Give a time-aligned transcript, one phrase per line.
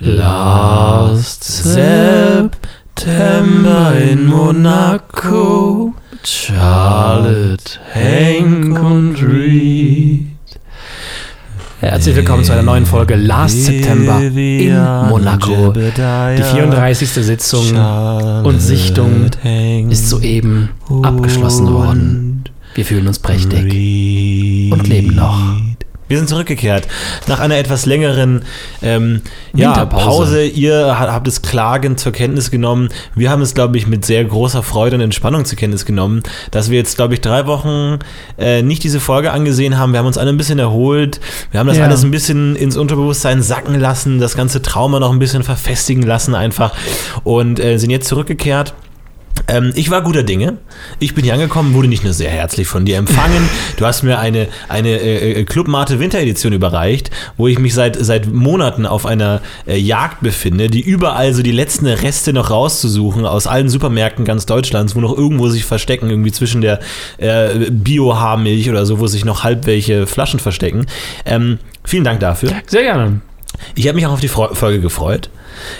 [0.00, 2.52] Last September
[3.96, 5.94] in Monaco.
[6.24, 10.26] Charlotte, Hank und Reed.
[11.78, 14.74] Herzlich willkommen zu einer neuen Folge Last September in
[15.08, 15.72] Monaco.
[15.72, 17.08] Die 34.
[17.08, 17.76] Sitzung
[18.44, 19.30] und Sichtung
[19.90, 20.70] ist soeben
[21.02, 22.44] abgeschlossen worden.
[22.74, 25.38] Wir fühlen uns prächtig und leben noch.
[26.08, 26.86] Wir sind zurückgekehrt
[27.28, 28.42] nach einer etwas längeren
[28.82, 29.22] ähm,
[29.54, 30.04] ja, Winterpause.
[30.04, 30.44] Pause.
[30.46, 32.90] Ihr ha- habt es klagend zur Kenntnis genommen.
[33.14, 36.68] Wir haben es, glaube ich, mit sehr großer Freude und Entspannung zur Kenntnis genommen, dass
[36.70, 37.98] wir jetzt, glaube ich, drei Wochen
[38.38, 39.92] äh, nicht diese Folge angesehen haben.
[39.92, 41.20] Wir haben uns alle ein bisschen erholt.
[41.50, 41.84] Wir haben das Ja.
[41.84, 46.34] alles ein bisschen ins Unterbewusstsein sacken lassen, das ganze Trauma noch ein bisschen verfestigen lassen
[46.34, 46.72] einfach
[47.24, 48.74] und äh, sind jetzt zurückgekehrt.
[49.48, 50.58] Ähm, ich war guter Dinge.
[50.98, 53.48] Ich bin hier angekommen, wurde nicht nur sehr herzlich von dir empfangen.
[53.76, 58.32] Du hast mir eine, eine äh, äh, Clubmate Winteredition überreicht, wo ich mich seit, seit
[58.32, 63.46] Monaten auf einer äh, Jagd befinde, die überall so die letzten Reste noch rauszusuchen aus
[63.46, 66.80] allen Supermärkten ganz Deutschlands, wo noch irgendwo sich verstecken, irgendwie zwischen der
[67.18, 70.86] äh, Bio-Haarmilch oder so, wo sich noch halb welche Flaschen verstecken.
[71.24, 72.52] Ähm, vielen Dank dafür.
[72.66, 73.20] Sehr gerne.
[73.74, 75.30] Ich habe mich auch auf die Folge gefreut.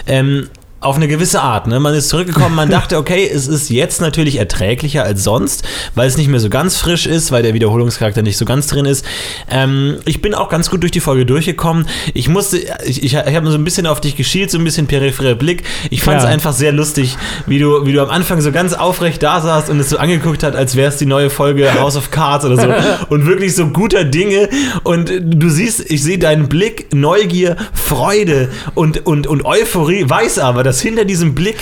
[0.07, 0.49] Ähm,
[0.85, 1.67] auf eine gewisse Art.
[1.67, 1.81] Ne?
[1.81, 6.17] Man ist zurückgekommen, man dachte, okay, es ist jetzt natürlich erträglicher als sonst, weil es
[6.17, 9.05] nicht mehr so ganz frisch ist, weil der Wiederholungscharakter nicht so ganz drin ist.
[9.51, 11.87] Ähm, ich bin auch ganz gut durch die Folge durchgekommen.
[12.13, 14.87] Ich musste, ich, ich, ich habe so ein bisschen auf dich geschielt, so ein bisschen
[14.87, 15.65] peripherer Blick.
[15.91, 16.35] Ich fand es Klar.
[16.35, 19.81] einfach sehr lustig, wie du, wie du am Anfang so ganz aufrecht da saßt und
[19.81, 22.69] es so angeguckt hat, als wäre es die neue Folge House of Cards oder so.
[23.09, 24.51] und wirklich so guter Dinge.
[24.83, 30.63] Und du siehst, ich sehe deinen Blick, Neugier, Freude und, und, und Euphorie, weiß aber,
[30.63, 31.57] dass hinter diesem Blick,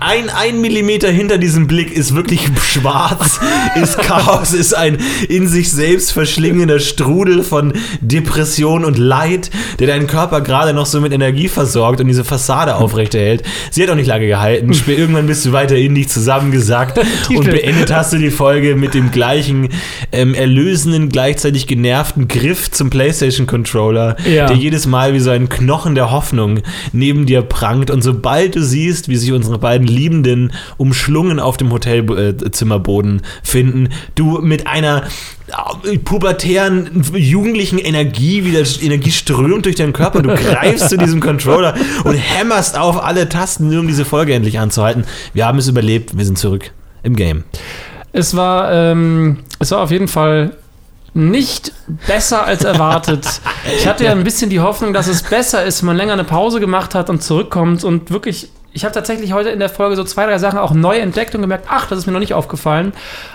[0.00, 3.40] ein, ein Millimeter hinter diesem Blick ist wirklich schwarz,
[3.82, 10.06] ist Chaos, ist ein in sich selbst verschlingender Strudel von Depression und Leid, der deinen
[10.06, 13.42] Körper gerade noch so mit Energie versorgt und diese Fassade aufrechterhält.
[13.70, 14.72] Sie hat auch nicht lange gehalten.
[14.86, 16.98] Irgendwann bist du weiter in dich zusammengesackt
[17.28, 19.68] und beendet hast du die Folge mit dem gleichen
[20.12, 24.46] ähm, erlösenden, gleichzeitig genervten Griff zum PlayStation-Controller, Ja.
[24.46, 26.60] der jedes Mal wie so ein Knochen der Hoffnung
[26.92, 27.90] neben dir prangt.
[27.90, 34.38] Und sobald du siehst, wie sich unsere beiden Liebenden umschlungen auf dem Hotelzimmerboden finden, du
[34.40, 35.04] mit einer
[35.84, 40.22] äh, pubertären, jugendlichen Energie, wieder Energie strömt durch deinen Körper.
[40.22, 44.58] Du greifst zu diesem Controller und hämmerst auf alle Tasten, nur um diese Folge endlich
[44.58, 45.04] anzuhalten.
[45.34, 46.70] Wir haben es überlebt, wir sind zurück
[47.02, 47.44] im Game.
[48.12, 50.52] Es war, ähm, es war auf jeden Fall
[51.18, 51.72] nicht
[52.06, 53.26] besser als erwartet.
[53.76, 56.24] Ich hatte ja ein bisschen die Hoffnung, dass es besser ist, wenn man länger eine
[56.24, 58.50] Pause gemacht hat und zurückkommt und wirklich.
[58.74, 61.40] Ich habe tatsächlich heute in der Folge so zwei, drei Sachen auch neu entdeckt und
[61.40, 62.92] gemerkt, ach, das ist mir noch nicht aufgefallen.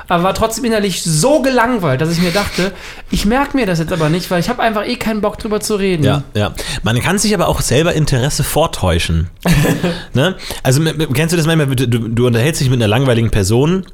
[0.07, 2.71] Aber war trotzdem innerlich so gelangweilt, dass ich mir dachte,
[3.09, 5.59] ich merke mir das jetzt aber nicht, weil ich habe einfach eh keinen Bock drüber
[5.59, 6.03] zu reden.
[6.03, 6.53] Ja, ja.
[6.83, 9.29] Man kann sich aber auch selber Interesse vortäuschen.
[10.13, 10.35] ne?
[10.61, 10.81] Also
[11.13, 13.85] kennst du das manchmal, du du unterhältst dich mit einer langweiligen Person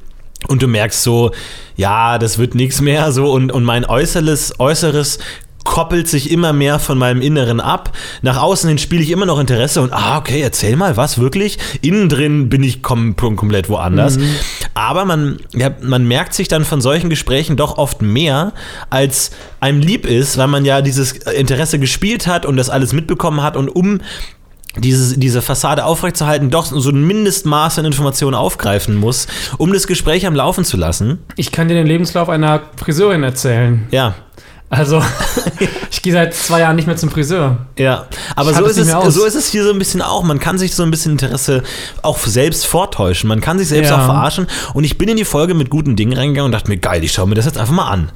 [0.48, 1.32] und du merkst so,
[1.76, 5.18] ja, das wird nichts mehr so und, und mein Äußeres, Äußeres
[5.64, 7.96] koppelt sich immer mehr von meinem Inneren ab.
[8.22, 11.58] Nach außen hin spiele ich immer noch Interesse und ah, okay, erzähl mal, was wirklich?
[11.82, 14.18] Innen drin bin ich kom komplett woanders.
[14.74, 18.52] Aber man, ja, man merkt sich dann von solchen Gesprächen doch oft mehr,
[18.88, 19.30] als
[19.60, 23.56] einem lieb ist, weil man ja dieses Interesse gespielt hat und das alles mitbekommen hat
[23.56, 24.00] und um
[24.78, 29.26] dieses, diese Fassade aufrechtzuerhalten, doch so ein Mindestmaß an Informationen aufgreifen muss,
[29.58, 31.18] um das Gespräch am Laufen zu lassen.
[31.36, 33.86] Ich kann dir den Lebenslauf einer Friseurin erzählen.
[33.90, 34.14] Ja,
[34.72, 35.02] Also,
[35.90, 37.66] ich gehe seit zwei Jahren nicht mehr zum Friseur.
[37.76, 40.22] Ja, aber so ist, es so ist es hier so ein bisschen auch.
[40.22, 41.64] Man kann sich so ein bisschen Interesse
[42.02, 43.26] auch selbst vortäuschen.
[43.26, 43.96] Man kann sich selbst Ja.
[44.00, 44.46] auch verarschen.
[44.72, 47.10] Und ich bin in die Folge mit guten Dingen reingegangen und dachte mir, geil, ich
[47.12, 48.12] schaue mir das jetzt einfach mal an.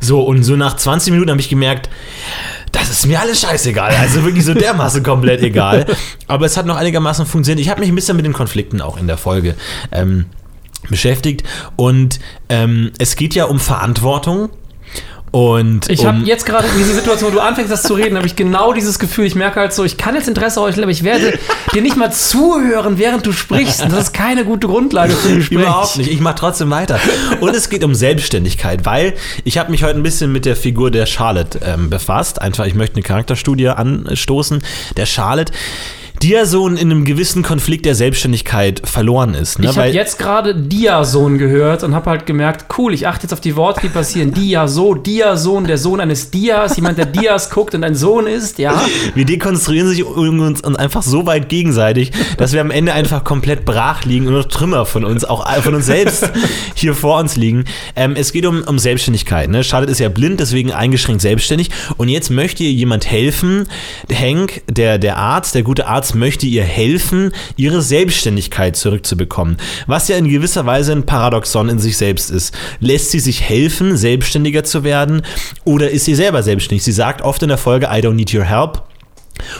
[0.00, 1.90] So, und so nach 20 Minuten habe ich gemerkt,
[2.88, 3.94] das ist mir alles scheißegal.
[3.94, 5.86] Also wirklich so dermaßen komplett egal.
[6.26, 7.60] Aber es hat noch einigermaßen funktioniert.
[7.60, 9.54] Ich habe mich ein bisschen mit den Konflikten auch in der Folge
[9.92, 10.26] ähm,
[10.88, 11.42] beschäftigt.
[11.76, 14.48] Und ähm, es geht ja um Verantwortung.
[15.30, 18.16] Und Ich um, habe jetzt gerade in dieser Situation, wo du anfängst, das zu reden,
[18.16, 19.26] habe ich genau dieses Gefühl.
[19.26, 21.38] Ich merke halt so, ich kann jetzt Interesse heucheln, aber ich werde
[21.74, 23.82] dir nicht mal zuhören, während du sprichst.
[23.82, 25.58] Das ist keine gute Grundlage für ein Gespräch.
[25.58, 26.10] Überhaupt nicht.
[26.10, 26.98] Ich mache trotzdem weiter.
[27.40, 29.14] Und es geht um Selbstständigkeit, weil
[29.44, 32.40] ich habe mich heute ein bisschen mit der Figur der Charlotte ähm, befasst.
[32.40, 34.62] Einfach, ich möchte eine Charakterstudie anstoßen.
[34.96, 35.52] Der Charlotte,
[36.22, 39.58] Diason in einem gewissen Konflikt der Selbstständigkeit verloren ist.
[39.58, 39.70] Ne?
[39.70, 43.40] Ich habe jetzt gerade Diason gehört und habe halt gemerkt, cool, ich achte jetzt auf
[43.40, 44.32] die Worte, die passieren.
[44.32, 48.80] Diaso, Diason, der Sohn eines Dias, jemand, der Dias guckt und ein Sohn ist, ja.
[49.14, 53.64] Wir dekonstruieren sich uns, uns einfach so weit gegenseitig, dass wir am Ende einfach komplett
[53.64, 56.30] brach liegen und nur Trümmer von uns, auch von uns selbst
[56.74, 57.64] hier vor uns liegen.
[57.96, 59.48] Ähm, es geht um, um Selbstständigkeit.
[59.50, 59.64] Ne?
[59.64, 61.70] Charlotte ist ja blind, deswegen eingeschränkt selbstständig.
[61.96, 63.68] Und jetzt möchte ihr jemand helfen.
[64.12, 69.56] Hank, der, der Arzt, der gute Arzt, möchte ihr helfen, ihre Selbstständigkeit zurückzubekommen.
[69.86, 72.54] Was ja in gewisser Weise ein Paradoxon in sich selbst ist.
[72.80, 75.22] Lässt sie sich helfen, selbstständiger zu werden
[75.64, 76.84] oder ist sie selber selbstständig?
[76.84, 78.87] Sie sagt oft in der Folge, I don't need your help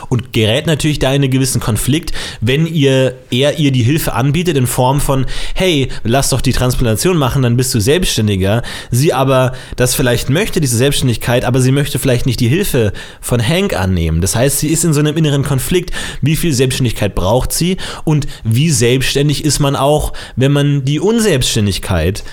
[0.09, 4.57] und gerät natürlich da in einen gewissen Konflikt, wenn ihr er ihr die Hilfe anbietet
[4.57, 8.63] in Form von hey, lass doch die Transplantation machen, dann bist du selbstständiger.
[8.91, 13.45] Sie aber das vielleicht möchte diese Selbstständigkeit, aber sie möchte vielleicht nicht die Hilfe von
[13.45, 14.21] Hank annehmen.
[14.21, 15.91] Das heißt, sie ist in so einem inneren Konflikt,
[16.21, 22.23] wie viel Selbstständigkeit braucht sie und wie selbstständig ist man auch, wenn man die Unselbstständigkeit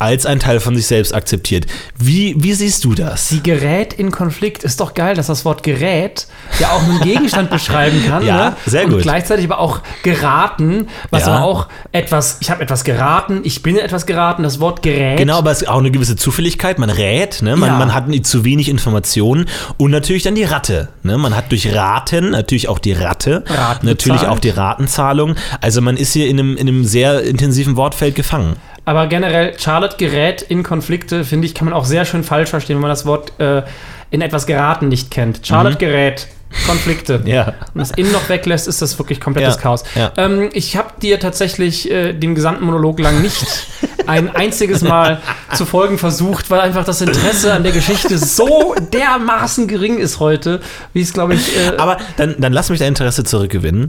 [0.00, 1.66] als ein Teil von sich selbst akzeptiert.
[1.98, 3.28] Wie, wie siehst du das?
[3.28, 4.64] Sie gerät in Konflikt.
[4.64, 6.26] Ist doch geil, dass das Wort gerät
[6.58, 8.24] ja auch einen Gegenstand beschreiben kann.
[8.24, 8.56] Ja, ne?
[8.66, 8.94] sehr gut.
[8.94, 11.34] Und gleichzeitig aber auch geraten, was Ja.
[11.34, 15.18] aber auch etwas, ich habe etwas geraten, ich bin in etwas geraten, das Wort gerät.
[15.18, 16.78] Genau, aber es ist auch eine gewisse Zufälligkeit.
[16.78, 17.56] Man rät, ne?
[17.56, 17.78] man, Ja.
[17.78, 20.88] man hat zu wenig Informationen und natürlich dann die Ratte.
[21.02, 21.16] Ne?
[21.18, 24.36] Man hat durch Raten natürlich auch die Ratte, Raten natürlich bezahlt.
[24.36, 25.36] auch die Ratenzahlung.
[25.60, 28.56] Also man ist hier in einem, in einem sehr intensiven Wortfeld gefangen.
[28.84, 32.76] Aber generell, Charlotte gerät in Konflikte, finde ich, kann man auch sehr schön falsch verstehen,
[32.76, 33.62] wenn man das Wort äh,
[34.10, 35.46] in etwas geraten nicht kennt.
[35.46, 36.26] Charlotte gerät.
[36.66, 37.20] Konflikte.
[37.20, 37.26] Mhm.
[37.30, 37.46] Ja.
[37.74, 39.84] Und das Innen noch weglässt, ist das wirklich komplettes Ja, Chaos.
[39.94, 40.10] ja.
[40.16, 43.44] Ähm, ich habe dir tatsächlich äh, den gesamten Monolog lang nicht
[44.08, 45.20] ein einziges Mal
[45.54, 50.60] zu folgen versucht, weil einfach das Interesse an der Geschichte so dermaßen gering ist heute,
[50.92, 53.86] wie es, glaube ich, äh, Aber dann, dann lass mich dein Interesse zurückgewinnen,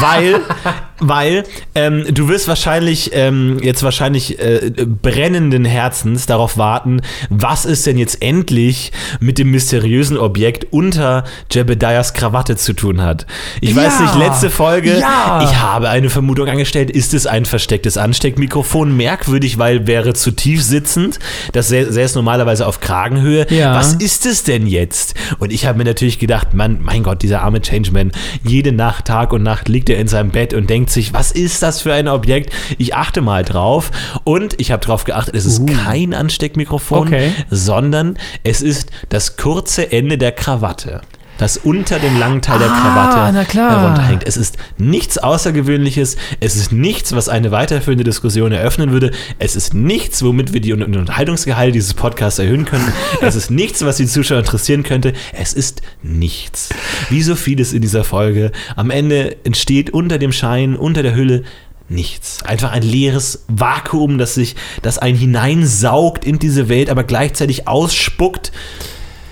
[0.00, 0.40] weil,
[1.00, 1.44] weil
[1.74, 4.70] ähm, du wirst wahrscheinlich ähm, jetzt wahrscheinlich äh,
[5.02, 7.00] brennenden Herzens darauf warten,
[7.30, 13.26] was es denn jetzt endlich mit dem mysteriösen Objekt unter Jebediahs Krawatte zu tun hat.
[13.60, 13.76] Ich Ja.
[13.76, 15.40] weiß nicht, letzte Folge, Ja.
[15.42, 18.96] ich habe eine Vermutung angestellt, ist es ein verstecktes Ansteckmikrofon?
[18.96, 21.18] Merkwürdig, weil wäre zu tief sitzend.
[21.52, 23.46] Das sä- säß normalerweise auf Kragenhöhe.
[23.50, 23.74] Ja.
[23.74, 25.14] Was ist es denn jetzt?
[25.38, 28.12] Und ich habe mir natürlich gedacht, Mann, mein Gott, dieser arme Changeman,
[28.44, 31.62] jede Nacht, Tag und Nacht liegt er in seinem Bett und denkt sich, was ist
[31.62, 32.52] das für ein Objekt?
[32.78, 33.90] Ich achte mal drauf.
[34.24, 37.32] Und ich habe darauf geachtet, es ist kein Ansteckmikrofon, Okay.
[37.50, 41.00] sondern es ist das kurze Ende der Krawatte.
[41.44, 43.82] Das unter dem langen Teil der Ah, Krawatte klar.
[43.82, 44.26] herunterhängt.
[44.26, 46.16] Es ist nichts Außergewöhnliches.
[46.40, 49.10] Es ist nichts, was eine weiterführende Diskussion eröffnen würde.
[49.38, 52.90] Es ist nichts, womit wir die Unterhaltungsgehalt dieses Podcasts erhöhen könnten.
[53.20, 55.12] Es ist nichts, was die Zuschauer interessieren könnte.
[55.34, 56.70] Es ist nichts.
[57.10, 58.50] Wie so vieles in dieser Folge.
[58.74, 61.42] Am Ende entsteht unter dem Schein, unter der Hülle
[61.90, 62.42] nichts.
[62.44, 68.50] Einfach ein leeres Vakuum, das sich, das einen hineinsaugt in diese Welt, aber gleichzeitig ausspuckt.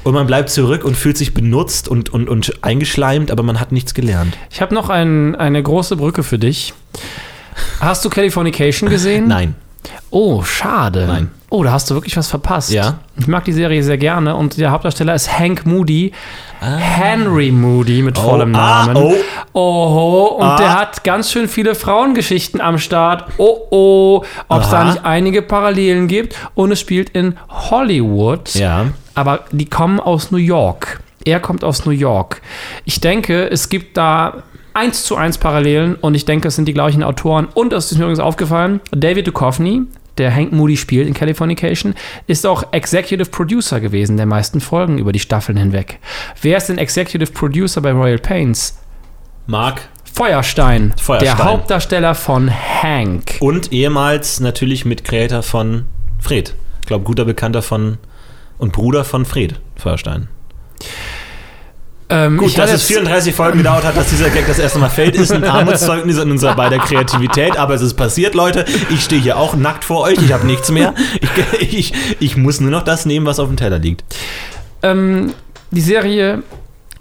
[0.05, 3.71] Und man bleibt zurück und fühlt sich benutzt und, und, und eingeschleimt, aber man hat
[3.73, 4.37] nichts gelernt.
[4.51, 6.75] ich habe noch ein, eine große Brücke für dich.
[7.81, 9.29] Hast du Californication gesehen?
[9.29, 9.55] Nein.
[10.11, 11.07] Oh, schade.
[11.07, 11.31] Nein.
[11.51, 12.71] Oh, da hast du wirklich was verpasst.
[12.71, 12.99] Ja.
[13.19, 16.13] Ich mag die Serie sehr gerne und der Hauptdarsteller ist Hank Moody.
[16.61, 18.97] Henry Moody mit vollem ah, Namen.
[18.97, 19.15] oh.
[19.53, 20.57] Oho, und Ah.
[20.57, 23.29] der hat ganz schön viele Frauengeschichten am Start.
[23.37, 26.37] Oh, oh, ob es da nicht einige Parallelen gibt.
[26.55, 28.55] Und es spielt in Hollywood.
[28.55, 28.87] Ja.
[29.15, 31.01] Aber die kommen aus New York.
[31.25, 32.43] Er kommt aus New York.
[32.85, 34.43] Ich denke, es gibt da
[34.75, 37.47] eins zu eins Parallelen und ich denke, es sind die gleichen Autoren.
[37.55, 39.83] Und das ist mir übrigens aufgefallen, David Duchovny,
[40.19, 41.95] der Hank Moody spielt in Californication,
[42.27, 45.99] ist auch Executive Producer gewesen der meisten Folgen über die Staffeln hinweg.
[46.41, 48.79] Wer ist denn Executive Producer bei Royal Pains?
[49.47, 49.89] Mark.
[50.15, 51.37] Feuerstein, Feuerstein.
[51.37, 53.37] der Hauptdarsteller von Hank.
[53.41, 55.87] Und ehemals natürlich Mitcreator von
[56.21, 56.55] Fred.
[56.83, 57.97] Ich glaube, guter Bekannter von
[58.63, 60.29] und Bruder von Fred Feuerstein.
[62.09, 64.89] Ähm, Gut, dass es jetzt- 34 Folgen gedauert hat, dass dieser Gag das erste Mal
[64.91, 68.65] fällt, ist ein Armutszeugnis in unserer beider Kreativität, aber es ist passiert, Leute.
[68.91, 70.95] Ich stehe hier auch nackt vor euch, ich habe nichts mehr.
[71.61, 74.05] Ich, ich, ich muss nur noch das nehmen, was auf dem Teller liegt.
[74.83, 75.33] ähm,
[75.71, 76.43] die Serie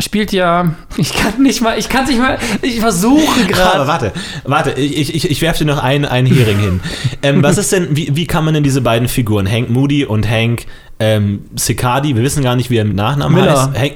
[0.02, 0.76] spielt ja.
[0.98, 1.78] Ich kann nicht mal.
[1.78, 2.38] Ich kann nicht mal.
[2.62, 3.88] Ich versuche Aber gerade.
[3.88, 6.80] warte, warte, ich, ich, ich werfe dir noch einen, einen Hering hin.
[7.22, 10.30] Ähm, was ist denn, wie, wie kann man denn diese beiden Figuren, Hank Moody und
[10.30, 10.66] Hank
[11.00, 13.68] ähm, Siccardi, wir wissen gar nicht, wie er mit Nachnamen Miller.
[13.72, 13.80] heißt.
[13.80, 13.94] Hank,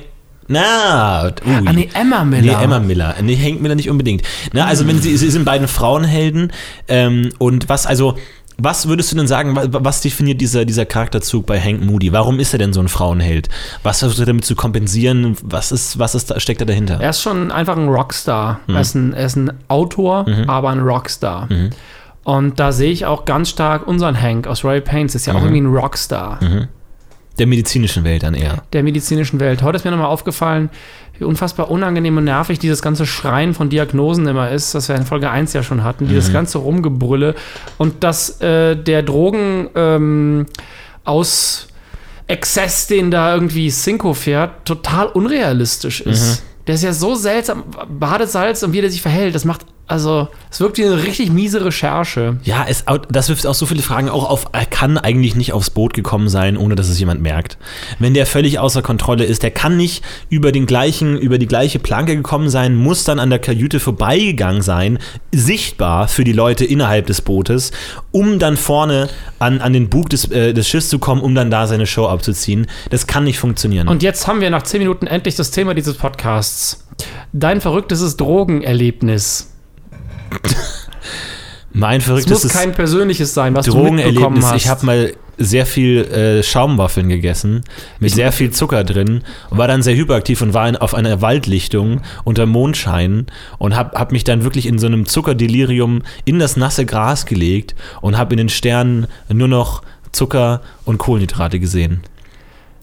[0.48, 1.32] na, ui.
[1.66, 2.58] Ah, nee, Emma Miller.
[2.58, 3.16] Nee, Emma Miller.
[3.22, 4.22] Nee, Hank Miller nicht unbedingt.
[4.54, 6.52] Na, also wenn sie, sie sind beiden Frauenhelden
[6.88, 8.16] ähm, und was, also
[8.58, 12.12] was würdest du denn sagen, wa- was definiert dieser, dieser Charakterzug bei Hank Moody?
[12.14, 13.50] Warum ist er denn so ein Frauenheld?
[13.84, 15.36] Was versucht er damit zu kompensieren?
[15.44, 17.00] Was, ist, was ist, da- steckt da dahinter?
[17.02, 18.60] Er ist schon einfach ein Rockstar.
[18.68, 21.48] Er, ist ein, er ist ein Autor, aber ein Rockstar.
[22.24, 25.42] Und da sehe ich auch ganz stark unseren Hank aus Royal Pains, ist ja auch
[25.44, 26.40] irgendwie ein Rockstar
[27.38, 28.64] Der medizinischen Welt dann eher.
[28.74, 29.62] der medizinischen Welt.
[29.62, 30.70] Heute ist mir nochmal aufgefallen,
[31.18, 35.06] wie unfassbar unangenehm und nervig dieses ganze Schreien von Diagnosen immer ist, das wir in
[35.06, 37.36] Folge 1 ja schon hatten, dieses ganze Rumgebrülle
[37.78, 40.46] und dass äh, der Drogen ähm,
[41.06, 41.68] aus
[42.28, 46.44] Exzess, den da irgendwie Cinco fährt, total unrealistisch ist.
[46.68, 50.60] Der ist ja so seltsam, Badesalz und wie der sich verhält, das macht, also, es
[50.60, 52.38] wirkt wie eine richtig miese Recherche.
[52.44, 54.48] Ja, es, das wirft auch so viele Fragen auch auf.
[54.52, 57.60] Er kann eigentlich nicht aufs Boot gekommen sein, ohne dass es jemand merkt.
[58.00, 61.78] Wenn der völlig außer Kontrolle ist, der kann nicht über den gleichen, über die gleiche
[61.78, 64.98] Planke gekommen sein, muss dann an der Kajüte vorbeigegangen sein,
[65.32, 67.72] sichtbar für die Leute innerhalb des Bootes,
[68.12, 71.52] um dann vorne an, an den Bug des, äh, des Schiffs zu kommen, um dann
[71.52, 72.66] da seine Show abzuziehen.
[72.90, 73.88] Das kann nicht funktionieren.
[73.88, 76.88] Und jetzt haben wir nach 10 Minuten endlich das Thema dieses Podcasts.
[77.34, 79.52] Dein verrücktes Drogenerlebnis.
[81.74, 84.56] mein Es muss verrücktes kein persönliches sein, was du mitbekommen hast.
[84.56, 87.64] Ich habe mal sehr viel äh, Schaumwaffeln gegessen,
[88.00, 91.22] mit sehr viel Zucker drin, und war dann sehr hyperaktiv und war in, auf einer
[91.22, 93.28] Waldlichtung unter Mondschein
[93.58, 97.76] und habe hab mich dann wirklich in so einem Zuckerdelirium in das nasse Gras gelegt
[98.02, 102.02] und habe in den Sternen nur noch Zucker und Kohlenhydrate gesehen.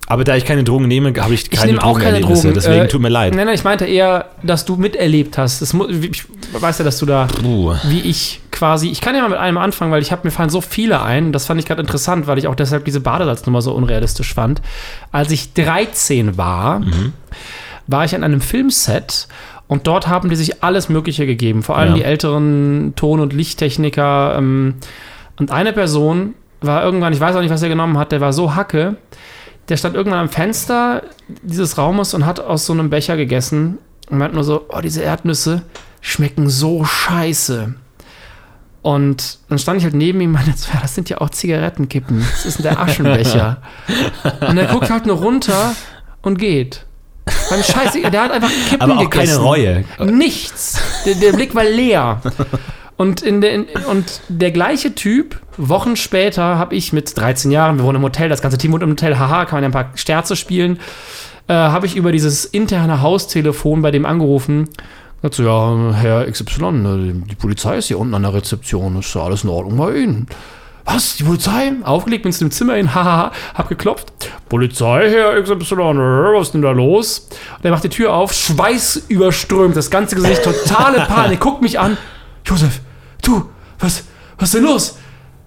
[0.08, 2.52] Aber da ich keine Drogen nehme, habe ich ich keine nehme auch keine Drogen.
[2.54, 3.34] deswegen Äh, tut mir leid.
[3.34, 5.62] Nein, nein, ich meinte eher, dass du miterlebt hast.
[5.62, 7.74] Das ich weiß ja, dass du da, Uh.
[7.84, 10.50] wie ich quasi, ich kann ja mal mit einem anfangen, weil ich habe mir fallen
[10.50, 11.32] so viele ein.
[11.32, 14.60] Das fand ich gerade interessant, weil ich auch deshalb diese Badesalznummer so unrealistisch fand.
[15.12, 17.12] Als ich 13 war, Mhm.
[17.86, 19.28] war ich an einem Filmset
[19.68, 21.62] und dort haben die sich alles Mögliche gegeben.
[21.62, 21.94] Vor allem Ja.
[21.98, 24.34] die älteren Ton- und Lichttechniker.
[24.36, 24.74] Ähm,
[25.38, 28.32] und eine Person war irgendwann, ich weiß auch nicht, was er genommen hat, der war
[28.32, 28.96] so hacke,
[29.68, 31.02] der stand irgendwann am Fenster
[31.42, 33.78] dieses Raumes und hat aus so einem Becher gegessen
[34.10, 35.62] und meint nur so, oh, diese Erdnüsse
[36.00, 37.74] schmecken so scheiße.
[38.82, 42.18] Und dann stand ich halt neben ihm und meinte, ja, das sind ja auch Zigarettenkippen.
[42.18, 43.62] Das ist der Aschenbecher.
[44.48, 45.74] und er guckt halt nur runter
[46.22, 46.84] und geht.
[47.48, 49.42] Beim Scheiße, der hat einfach Kippen Aber auch keine gegessen.
[49.42, 49.84] Reue.
[50.00, 50.80] Nichts.
[51.06, 52.20] Der, der Blick war leer.
[52.96, 57.78] Und, in der, in, und der gleiche Typ, Wochen später, habe ich mit 13 Jahren,
[57.78, 59.72] wir wohnen im Hotel, das ganze Team wohnt im Hotel, haha, kann man ja ein
[59.72, 60.78] paar Sterze spielen,
[61.48, 64.68] äh, habe ich über dieses interne Haustelefon bei dem angerufen.
[65.22, 69.14] Sagt so, ja, Herr XY, ne, die Polizei ist hier unten an der Rezeption, ist
[69.14, 70.26] ja alles in Ordnung bei Ihnen.
[70.84, 71.16] Was?
[71.16, 71.72] Die Polizei?
[71.84, 74.12] Aufgelegt, bin zu dem Zimmer hin, haha, hab geklopft.
[74.48, 77.28] Polizei, Herr XY, was ist denn da los?
[77.58, 81.78] Und er macht die Tür auf, Schweiß überströmt, das ganze Gesicht, totale Panik, guckt mich
[81.78, 81.96] an.
[82.44, 82.80] Josef,
[83.22, 84.04] du, was,
[84.38, 84.98] was ist denn los?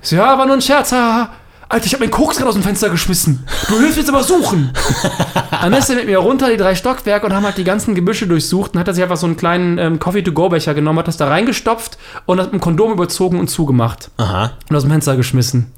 [0.01, 1.29] So, ja, war nur ein Scherz, haha.
[1.67, 3.43] Alter, ich hab meinen Koks gerade aus dem Fenster geschmissen.
[3.67, 4.71] Du hilfst jetzt aber suchen.
[5.51, 8.27] Dann ist er mit mir runter, die drei Stockwerke, und haben halt die ganzen Gebüsche
[8.27, 11.27] durchsucht und hat er sich einfach so einen kleinen ähm, Coffee-to-go-Becher genommen, hat das da
[11.27, 11.97] reingestopft
[12.27, 14.51] und hat mit einem Kondom überzogen und zugemacht Aha.
[14.69, 15.71] und aus dem Fenster geschmissen.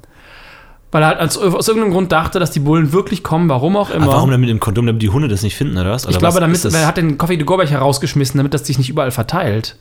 [0.90, 3.90] Weil er halt als, aus irgendeinem Grund dachte, dass die Bullen wirklich kommen, warum auch
[3.90, 4.04] immer.
[4.04, 6.04] Aber warum denn mit dem Kondom, damit die Hunde das nicht finden, oder was?
[6.04, 9.10] Oder ich glaube, was damit, er hat den Coffee-to-go-Becher rausgeschmissen, damit das sich nicht überall
[9.10, 9.76] verteilt.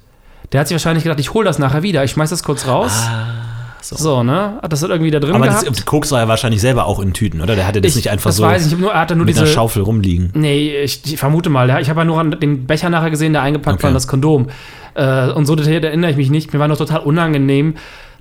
[0.51, 2.93] Der hat sich wahrscheinlich gedacht, ich hole das nachher wieder, ich schmeiß das kurz raus.
[3.81, 3.95] so.
[3.95, 4.23] so.
[4.23, 4.59] ne?
[4.61, 5.67] Hat das halt irgendwie da drin Aber gehabt.
[5.67, 7.55] das, Koks war ja wahrscheinlich selber auch in Tüten, oder?
[7.55, 9.35] Der hatte das ich, nicht einfach das so weiß ich, nur, er hatte nur mit
[9.35, 9.43] diese...
[9.45, 10.31] einer Schaufel rumliegen.
[10.33, 11.67] Nee, ich, ich vermute mal.
[11.67, 11.79] Ja.
[11.79, 13.83] Ich habe ja nur an den Becher nachher gesehen, der eingepackt Okay.
[13.83, 14.47] war in das Kondom.
[14.95, 16.53] Äh, und so detailliert erinnere ich mich nicht.
[16.53, 17.75] Mir war noch total unangenehm,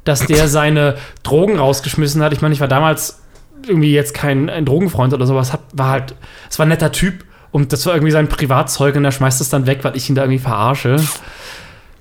[0.05, 2.33] dass der seine Drogen rausgeschmissen hat.
[2.33, 3.21] Ich meine, ich war damals
[3.67, 5.53] irgendwie jetzt kein ein Drogenfreund oder sowas.
[5.53, 6.15] Hat, war halt,
[6.51, 7.25] es war ein netter Typ.
[7.53, 10.15] Und das war irgendwie sein Privatzeug und er schmeißt es dann weg, weil ich ihn
[10.15, 10.97] da irgendwie verarsche.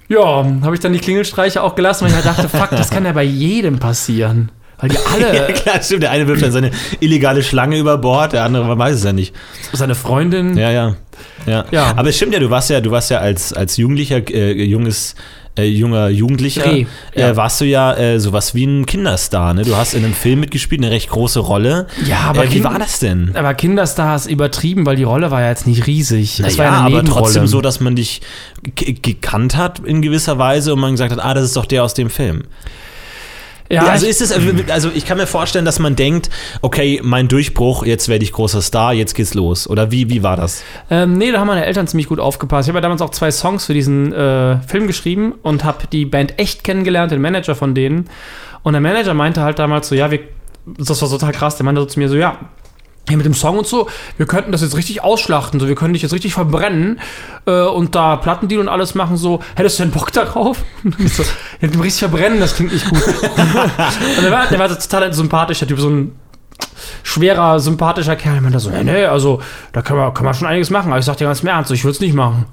[0.08, 3.06] Ja, habe ich dann die Klingelstreiche auch gelassen, weil ich halt dachte, fuck, das kann
[3.06, 4.52] ja bei jedem passieren.
[4.78, 6.04] Weil die Ja, alle, klar, stimmt.
[6.04, 9.34] Der eine wirft dann seine illegale Schlange über Bord, der andere weiß es ja nicht.
[9.74, 10.96] seine Freundin, Ja, ja.
[11.46, 11.66] Ja.
[11.72, 11.94] Ja.
[11.96, 15.16] Aber es stimmt ja, du warst ja, du warst ja als, als Jugendlicher, äh, junges,
[15.58, 16.86] äh, junger Jugendlicher, Dreh,
[17.16, 17.30] ja.
[17.30, 19.64] äh, warst du ja äh, sowas wie ein Kinderstar, ne?
[19.64, 21.88] Du hast in einem Film mitgespielt, eine recht große Rolle.
[22.06, 23.32] Ja, aber äh, wie Kind- war das denn?
[23.36, 26.42] Aber Kinderstars übertrieben, weil die Rolle war ja jetzt nicht riesig.
[26.44, 27.24] Das war ja, eine aber Nebenrolle.
[27.26, 28.22] trotzdem so, dass man dich
[28.76, 31.94] gekannt hat in gewisser Weise und man gesagt hat, ah, das ist doch der aus
[31.94, 32.44] dem Film.
[33.70, 34.32] Ja, also ist es,
[34.70, 36.30] also ich kann mir vorstellen, dass man denkt,
[36.62, 39.68] okay, mein Durchbruch, jetzt werde ich großer Star, jetzt geht's los.
[39.68, 40.64] Oder wie, wie war das?
[40.90, 42.68] ähm, nee, da haben meine Eltern ziemlich gut aufgepasst.
[42.68, 46.06] Ich habe ja damals auch zwei Songs für diesen äh, Film geschrieben und habe die
[46.06, 48.10] Band echt kennengelernt, den Manager von denen.
[48.62, 50.20] Und der Manager meinte halt damals so, ja, wir,
[50.66, 52.38] das war total krass, der meinte so zu mir so, ja,
[53.08, 55.94] hier mit dem Song und so, wir könnten das jetzt richtig ausschlachten, so, wir können
[55.94, 57.00] dich jetzt richtig verbrennen
[57.46, 60.64] äh, und da Plattendeal und alles machen, so, hättest du denn Bock darauf?
[61.06, 61.24] So,
[61.62, 63.02] ja, den richtig verbrennen, das klingt nicht gut.
[63.08, 66.16] und der war, der war total sympathisch, der Typ, so ein
[67.04, 68.38] schwerer, sympathischer Kerl.
[68.38, 71.00] Ich meinte so, nee, nee, also da kann man, kann man schon einiges machen, aber
[71.00, 72.46] ich sag dir ganz im Ernst, ich würde es nicht machen.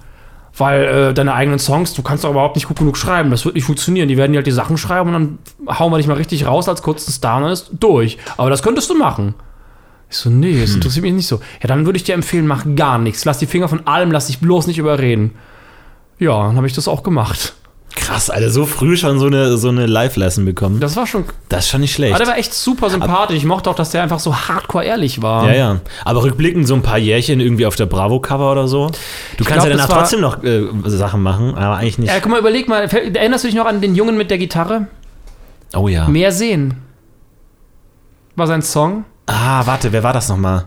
[0.55, 3.31] Weil äh, deine eigenen Songs, du kannst doch überhaupt nicht gut genug schreiben.
[3.31, 4.09] Das wird nicht funktionieren.
[4.09, 6.69] Die werden dir halt die Sachen schreiben und dann hauen wir dich mal richtig raus
[6.69, 8.19] als kurzen Star und dann ist durch.
[8.37, 9.35] Aber das könntest du machen.
[10.13, 11.41] Ich so, nee, das interessiert mich nicht so.
[11.63, 13.25] Ja, dann würde ich dir empfehlen, mach gar nichts.
[13.25, 15.33] Lass die Finger von allem, lass dich bloß nicht überreden.
[16.19, 17.55] Ja, dann habe ich das auch gemacht.
[17.95, 20.81] Krass, Alter, so früh schon so eine, so eine Live-Lesson bekommen.
[20.81, 21.25] Das war schon.
[21.49, 22.15] Das ist schon nicht schlecht.
[22.15, 23.37] Aber der war echt super sympathisch.
[23.39, 25.47] Ich mochte auch, dass der einfach so hardcore ehrlich war.
[25.49, 25.81] Ja, ja.
[26.05, 28.89] Aber rückblickend so ein paar Jährchen irgendwie auf der Bravo-Cover oder so.
[29.39, 32.09] Du kannst glaub, ja danach war- trotzdem noch äh, Sachen machen, aber eigentlich nicht.
[32.13, 32.83] Ja, guck mal, überleg mal.
[32.85, 34.89] Erinnerst du dich noch an den Jungen mit der Gitarre?
[35.75, 36.07] Oh ja.
[36.09, 36.75] Mehr sehen.
[38.37, 39.05] War sein Song.
[39.27, 40.67] Ah, warte, wer war das nochmal?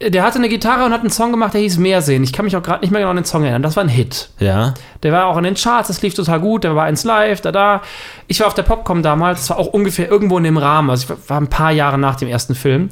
[0.00, 2.24] Der hatte eine Gitarre und hat einen Song gemacht, der hieß Mehr sehen.
[2.24, 3.62] Ich kann mich auch gerade nicht mehr genau an den Song erinnern.
[3.62, 4.30] Das war ein Hit.
[4.40, 4.74] Ja.
[5.04, 7.52] Der war auch in den Charts, das lief total gut, der war eins live, da,
[7.52, 7.82] da.
[8.26, 11.04] Ich war auf der Popcom damals, das war auch ungefähr irgendwo in dem Rahmen, also
[11.04, 12.88] ich war- war ein paar Jahre nach dem ersten Film.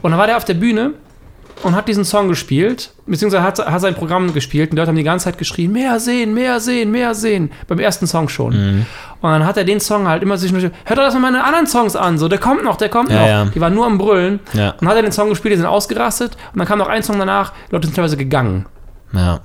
[0.00, 0.92] Und dann war der auf der Bühne
[1.62, 4.96] und hat diesen Song gespielt, beziehungsweise hat, hat sein Programm gespielt und die Leute haben
[4.96, 8.54] die ganze Zeit geschrien, mehr sehen, mehr sehen, mehr sehen, beim ersten Song schon.
[9.20, 11.66] Und dann hat er den Song halt immer sich hört er das mal meine anderen
[11.66, 13.26] Songs an, so, der kommt noch, der kommt Ja, noch.
[13.26, 13.44] ja.
[13.46, 14.40] Die waren nur am Brüllen.
[14.52, 14.70] Ja.
[14.72, 17.02] Und dann hat er den Song gespielt, die sind ausgerastet und dann kam noch ein
[17.02, 18.66] Song danach, die Leute sind teilweise gegangen.
[19.12, 19.40] Ja.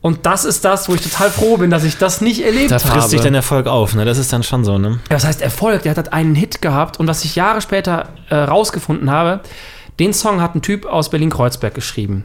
[0.00, 2.74] Und das ist das, wo ich total froh bin, dass ich das nicht erlebt Da
[2.78, 2.88] habe.
[2.88, 4.04] frisst sich dein Erfolg auf, ne?
[4.04, 4.98] Das ist dann schon so, ne?
[5.08, 5.80] Ja, was heißt Erfolg?
[5.84, 9.40] Der hat halt einen Hit gehabt und was ich Jahre später äh, rausgefunden habe,
[9.98, 12.24] den Song hat ein Typ aus Berlin-Kreuzberg geschrieben,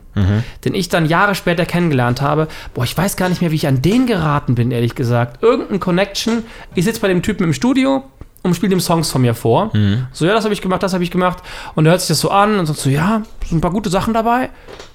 [0.65, 2.47] den ich dann Jahre später kennengelernt habe.
[2.73, 5.43] Boah, ich weiß gar nicht mehr, wie ich an den geraten bin, ehrlich gesagt.
[5.43, 6.43] Irgendein Connection.
[6.75, 8.03] Ich sitze bei dem Typen im Studio
[8.41, 9.71] und spiele ihm Songs von mir vor.
[10.13, 11.39] So, ja, das habe ich gemacht, das habe ich gemacht.
[11.75, 13.89] Und er hört sich das so an und sagt so, ja, sind ein paar gute
[13.89, 14.49] Sachen dabei.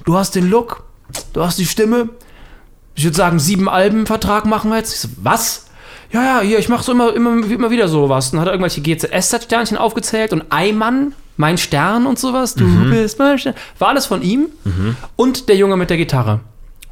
[0.04, 0.84] Du hast den Look,
[1.32, 2.08] du hast die Stimme.
[2.96, 4.94] Ich würde sagen, sieben Alben Vertrag machen wir jetzt.
[4.94, 5.66] Ich so, was?
[6.12, 8.30] Ja, ja, hier, ich mache so immer, immer, immer wieder sowas.
[8.30, 12.54] Dann hat er irgendwelche GZS-Sternchen aufgezählt und Eimann, mein Stern und sowas.
[12.54, 13.54] Du bist mein Stern.
[13.78, 14.46] War alles von ihm.
[15.16, 16.40] Und der Junge mit der Gitarre.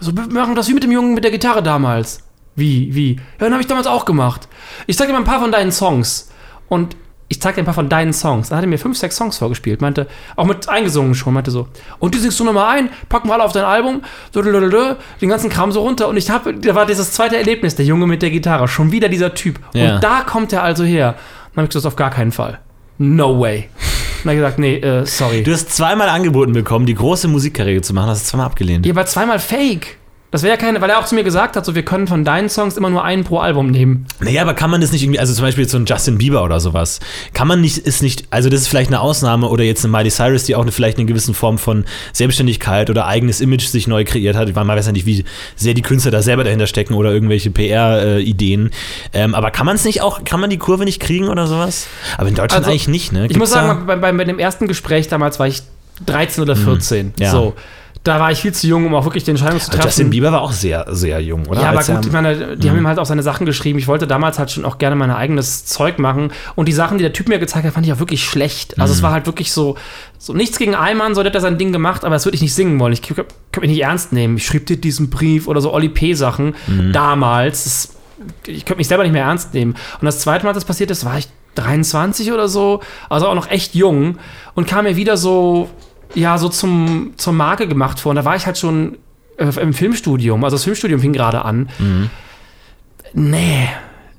[0.01, 2.21] So, wir machen das wie mit dem Jungen mit der Gitarre damals.
[2.57, 3.15] Wie, wie?
[3.15, 4.49] Ja, dann habe ich damals auch gemacht.
[4.87, 6.31] Ich zeig dir mal ein paar von deinen Songs.
[6.69, 6.97] Und
[7.29, 8.51] ich zeig dir ein paar von deinen Songs.
[8.51, 9.81] Dann hat er mir fünf, sechs Songs vorgespielt.
[9.81, 10.07] Meinte,
[10.37, 11.33] auch mit eingesungen schon.
[11.33, 11.69] Meinte so,
[11.99, 14.03] und die singst du nochmal ein, packen wir alle auf dein Album,
[14.35, 16.09] den ganzen Kram so runter.
[16.09, 18.69] Und ich habe, da war dieses zweite Erlebnis, der Junge mit der Gitarre.
[18.69, 19.61] Schon wieder dieser Typ.
[19.73, 19.95] Ja.
[19.95, 21.15] Und da kommt er also her.
[21.55, 22.59] Dann habe ich gesagt, auf gar keinen Fall.
[22.99, 23.71] No way.
[24.25, 25.43] Dann habe ich gesagt, nee, äh, sorry.
[25.43, 28.87] Du hast zweimal angeboten bekommen, die große Musikkarriere zu machen, hast es zweimal abgelehnt.
[28.87, 29.99] Ja, aber zweimal fake.
[30.33, 32.25] Das wäre ja keine, weil er auch zu mir gesagt hat, so wir können von
[32.25, 34.07] deinen Songs immer nur einen pro Album nehmen.
[34.19, 36.59] Naja, aber kann man das nicht irgendwie, also zum Beispiel so ein Justin Bieber oder
[36.59, 37.01] sowas,
[37.35, 40.11] kann man nicht, ist nicht, also das ist vielleicht eine Ausnahme oder jetzt eine Miley
[40.11, 44.05] Cyrus, die auch eine, vielleicht eine gewisse Form von Selbstständigkeit oder eigenes Image sich neu
[44.05, 44.55] kreiert hat.
[44.55, 45.23] Man weiß ja nicht, wie
[45.55, 48.71] sehr die Künstler da selber dahinter stecken oder irgendwelche PR-Ideen.
[49.13, 51.89] ähm, aber kann man es nicht auch, kann man die Kurve nicht kriegen oder sowas?
[52.17, 53.27] Aber in Deutschland Also, eigentlich nicht, ne?
[53.27, 55.61] Ich muss Gibt's sagen, bei, bei, bei dem ersten Gespräch damals war ich
[56.07, 57.09] 13 oder 14.
[57.09, 57.13] Mhm.
[57.19, 57.31] ja.
[57.31, 57.55] So.
[58.05, 59.85] Da war ich viel zu jung, um auch wirklich die Entscheidung zu treffen.
[59.87, 61.61] Justin Bieber war auch sehr, sehr jung, oder?
[61.61, 63.79] ja, aber Als gut, ich meine, die haben ihm halt auch seine Sachen geschrieben.
[63.79, 66.33] Ich wollte damals halt schon auch gerne mein eigenes Zeug machen.
[66.57, 68.81] Und die Sachen, die der Typ mir gezeigt hat, fand ich auch wirklich schlecht.
[68.81, 68.97] Also Mhm.
[68.97, 69.77] es war halt wirklich so,
[70.19, 72.43] so nichts gegen Eimann, so der hat er sein Ding gemacht, aber das würde ich
[72.43, 72.93] nicht singen wollen.
[72.93, 73.25] Ich könnte
[73.61, 74.37] mich nicht ernst nehmen.
[74.37, 76.93] Ich schrieb dir diesen Brief oder so Oli P-Sachen Mhm.
[76.93, 77.63] damals.
[77.65, 77.95] Das,
[78.49, 79.75] ich könnte mich selber nicht mehr ernst nehmen.
[80.01, 83.35] Und das zweite Mal, dass das passiert ist, war ich 23 oder so, also auch
[83.35, 84.19] noch echt jung
[84.55, 85.69] und kam mir wieder so,
[86.15, 88.11] ja, so zum, zur Marke gemacht vor.
[88.11, 88.97] Und da war ich halt schon
[89.39, 91.69] äh, im Filmstudium, also das Filmstudium fing gerade an.
[93.15, 93.69] Nee.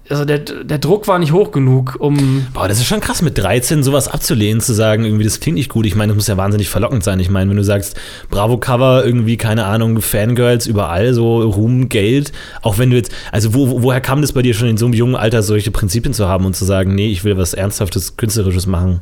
[0.09, 2.45] Also der, der Druck war nicht hoch genug, um.
[2.53, 5.69] Boah, das ist schon krass, mit 13 sowas abzulehnen, zu sagen, irgendwie, das klingt nicht
[5.69, 5.85] gut.
[5.85, 7.21] Ich meine, das muss ja wahnsinnig verlockend sein.
[7.21, 7.95] Ich meine, wenn du sagst,
[8.29, 13.81] Bravo-Cover, irgendwie, keine Ahnung, Fangirls überall, so Ruhm, Geld, auch wenn du jetzt, also wo-
[13.81, 16.45] woher kam das bei dir schon in so einem jungen Alter, solche Prinzipien zu haben
[16.45, 18.99] und zu sagen, nee, ich will was Ernsthaftes, Künstlerisches machen?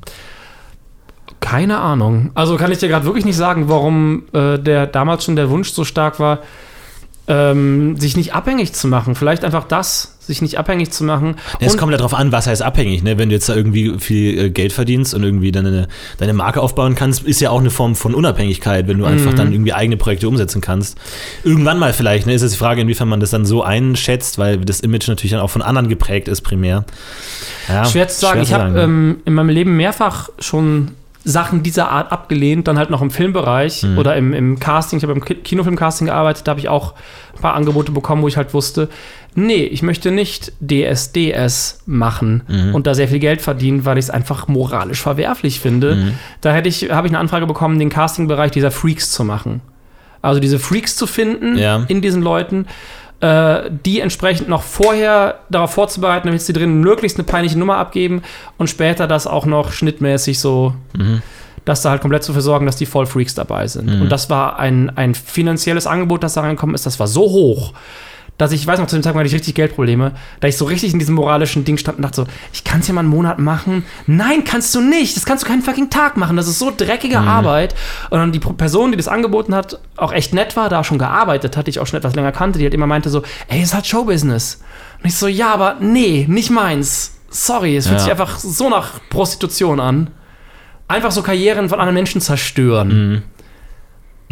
[1.41, 2.31] Keine Ahnung.
[2.33, 5.71] Also kann ich dir gerade wirklich nicht sagen, warum äh, der damals schon der Wunsch
[5.71, 6.39] so stark war,
[7.27, 9.15] ähm, sich nicht abhängig zu machen.
[9.15, 11.35] Vielleicht einfach das, sich nicht abhängig zu machen.
[11.59, 13.17] Es Und- kommt ja darauf an, was heißt abhängig, ne?
[13.17, 16.95] Wenn du jetzt da irgendwie viel äh, Geld verdienst und irgendwie deine, deine Marke aufbauen
[16.95, 20.27] kannst, ist ja auch eine Form von Unabhängigkeit, wenn du einfach dann irgendwie eigene Projekte
[20.27, 20.97] umsetzen kannst.
[21.43, 22.33] Irgendwann mal vielleicht, ne?
[22.33, 25.41] Ist jetzt die Frage, inwiefern man das dann so einschätzt, weil das Image natürlich dann
[25.41, 26.85] auch von anderen geprägt ist, primär.
[27.69, 28.41] Ja, Schwer zu sagen.
[28.41, 28.81] ich zu habe ne?
[28.83, 30.91] ähm, in meinem Leben mehrfach schon
[31.23, 33.97] Sachen dieser Art abgelehnt, dann halt noch im Filmbereich Mhm.
[33.97, 34.97] oder im, im Casting.
[34.97, 36.95] Ich habe im Ki- Kinofilmcasting gearbeitet, da habe ich auch
[37.35, 38.89] ein paar Angebote bekommen, wo ich halt wusste,
[39.35, 42.75] nee, ich möchte nicht DSDS machen Mhm.
[42.75, 45.95] und da sehr viel Geld verdienen, weil ich es einfach moralisch verwerflich finde.
[45.95, 46.13] Mhm.
[46.41, 49.61] Da hätte ich, habe ich eine Anfrage bekommen, den Castingbereich dieser Freaks zu machen.
[50.21, 51.85] Also diese Freaks zu finden Ja.
[51.87, 52.65] in diesen Leuten,
[53.85, 58.23] die entsprechend noch vorher darauf vorzubereiten, damit sie drin möglichst eine peinliche Nummer abgeben
[58.57, 61.21] und später das auch noch schnittmäßig so, Mhm.
[61.63, 63.87] dass da halt komplett dafür sorgen, dass die Vollfreaks dabei sind.
[63.95, 64.01] Mhm.
[64.03, 67.73] Und das war ein, ein finanzielles Angebot, das da reingekommen ist, das war so hoch,
[68.41, 70.65] dass ich, ich weiß noch, zu dem Zeitpunkt hatte ich richtig Geldprobleme, da ich so
[70.65, 73.09] richtig in diesem moralischen Ding stand und dachte so, ich kann es ja mal einen
[73.09, 73.85] Monat machen.
[74.07, 75.15] Nein, kannst du nicht.
[75.15, 76.35] Das kannst du keinen fucking Tag machen.
[76.37, 77.75] Das ist so dreckige Arbeit.
[78.09, 81.55] Und dann die Person, die das angeboten hat, auch echt nett war, da schon gearbeitet
[81.55, 83.73] hat, die ich auch schon etwas länger kannte, die halt immer meinte so, ey, ist
[83.75, 84.61] halt Showbusiness.
[85.03, 87.19] Und ich so, ja, aber nee, nicht meins.
[87.29, 88.03] Sorry, es fühlt Ja.
[88.03, 90.09] sich einfach so nach Prostitution an.
[90.87, 93.23] Einfach so Karrieren von anderen Menschen zerstören.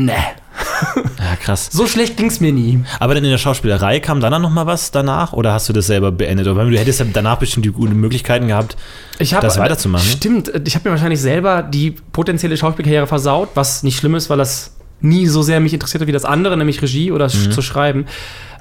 [0.02, 0.14] Nee,
[1.20, 1.70] Ja, krass.
[1.72, 2.80] so schlecht ging's mir nie.
[3.00, 5.88] Aber dann in der Schauspielerei kam dann noch mal was danach oder hast du das
[5.88, 6.48] selber beendet?
[6.48, 8.78] Oder du hättest ja danach bestimmt die guten Möglichkeiten gehabt.
[9.20, 10.08] Ich hab, das weiterzumachen.
[10.08, 14.38] Stimmt, ich habe mir wahrscheinlich selber die potenzielle Schauspielkarriere versaut, was nicht schlimm ist, weil
[14.38, 18.06] das nie so sehr mich interessierte wie das andere, nämlich Regie oder sch- zu schreiben.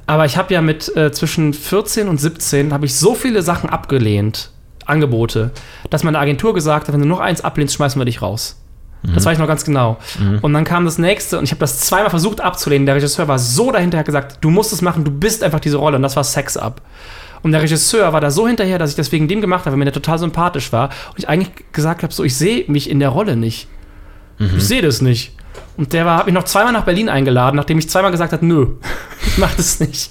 [0.07, 3.69] Aber ich habe ja mit äh, zwischen 14 und 17 habe ich so viele Sachen
[3.71, 4.51] abgelehnt,
[4.87, 5.51] Angebote,
[5.91, 8.57] dass meine Agentur gesagt hat, wenn du noch eins ablehnst, schmeißen wir dich raus.
[9.03, 9.99] Das weiß ich noch ganz genau.
[10.43, 12.85] Und dann kam das nächste und ich habe das zweimal versucht abzulehnen.
[12.85, 15.77] Der Regisseur war so dahinter, hat gesagt, du musst es machen, du bist einfach diese
[15.77, 16.83] Rolle und das war Sex Up.
[17.43, 19.79] Und der Regisseur war da so hinterher, dass ich das wegen dem gemacht habe, weil
[19.79, 20.91] mir der total sympathisch war.
[21.11, 23.69] Und ich eigentlich gesagt habe, so, ich sehe mich in der Rolle nicht.
[24.57, 25.33] Ich sehe das nicht.
[25.77, 28.45] Und der war, hat mich noch zweimal nach Berlin eingeladen, nachdem ich zweimal gesagt habe,
[28.45, 28.67] nö,
[29.27, 30.11] ich mach das nicht.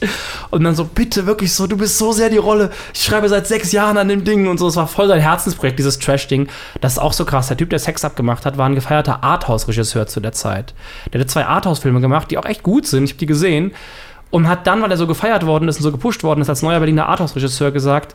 [0.49, 2.71] Und dann so, bitte, wirklich so, du bist so sehr die Rolle.
[2.93, 4.67] Ich schreibe seit sechs Jahren an dem Ding und so.
[4.67, 6.47] Es war voll sein Herzensprojekt, dieses Trash-Ding.
[6.81, 7.47] Das ist auch so krass.
[7.47, 10.73] Der Typ, der Sex abgemacht hat, war ein gefeierter Arthouse-Regisseur zu der Zeit.
[11.11, 13.03] Der hat zwei Arthouse-Filme gemacht, die auch echt gut sind.
[13.05, 13.73] Ich habe die gesehen.
[14.29, 16.61] Und hat dann, weil er so gefeiert worden ist und so gepusht worden ist, als
[16.61, 18.13] neuer Berliner Arthouse-Regisseur gesagt,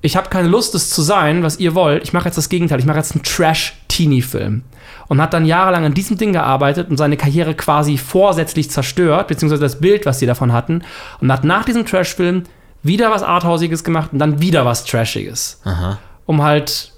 [0.00, 2.02] ich habe keine Lust, es zu sein, was ihr wollt.
[2.04, 2.78] Ich mache jetzt das Gegenteil.
[2.78, 4.62] Ich mache jetzt einen Trash-Teenie-Film.
[5.08, 9.62] Und hat dann jahrelang an diesem Ding gearbeitet und seine Karriere quasi vorsätzlich zerstört, beziehungsweise
[9.62, 10.82] das Bild, was sie davon hatten.
[11.20, 12.42] Und hat nach diesem Trash-Film
[12.82, 15.60] wieder was Arthausiges gemacht und dann wieder was Trashiges.
[15.64, 15.98] Aha.
[16.26, 16.92] Um halt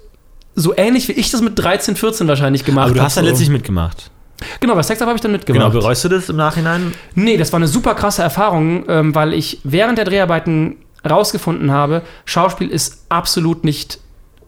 [0.55, 3.29] so ähnlich wie ich das mit 13, 14 wahrscheinlich gemacht Aber du hast dann so.
[3.29, 4.11] letztlich mitgemacht.
[4.59, 5.73] Genau, bei Sex Up habe ich dann Genau, mitgemacht.
[5.73, 6.93] bereust du das im Nachhinein?
[7.15, 10.77] Nee, das war eine super krasse Erfahrung, ähm, weil ich während der Dreharbeiten
[11.09, 13.99] rausgefunden habe, Schauspiel ist absolut nicht.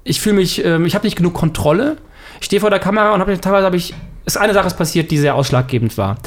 [0.03, 1.97] Ich fühle mich, ähm, ich habe nicht genug Kontrolle.
[2.39, 3.93] Ich stehe vor der Kamera und habe teilweise habe ich.
[4.25, 6.17] Ist eine Sache passiert, die sehr ausschlaggebend war.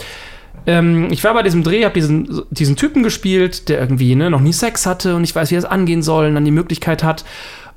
[0.66, 4.40] Ähm, ich war bei diesem Dreh, habe diesen, diesen Typen gespielt, der irgendwie ne, noch
[4.40, 7.24] nie Sex hatte und ich weiß, wie das angehen soll und dann die Möglichkeit hat.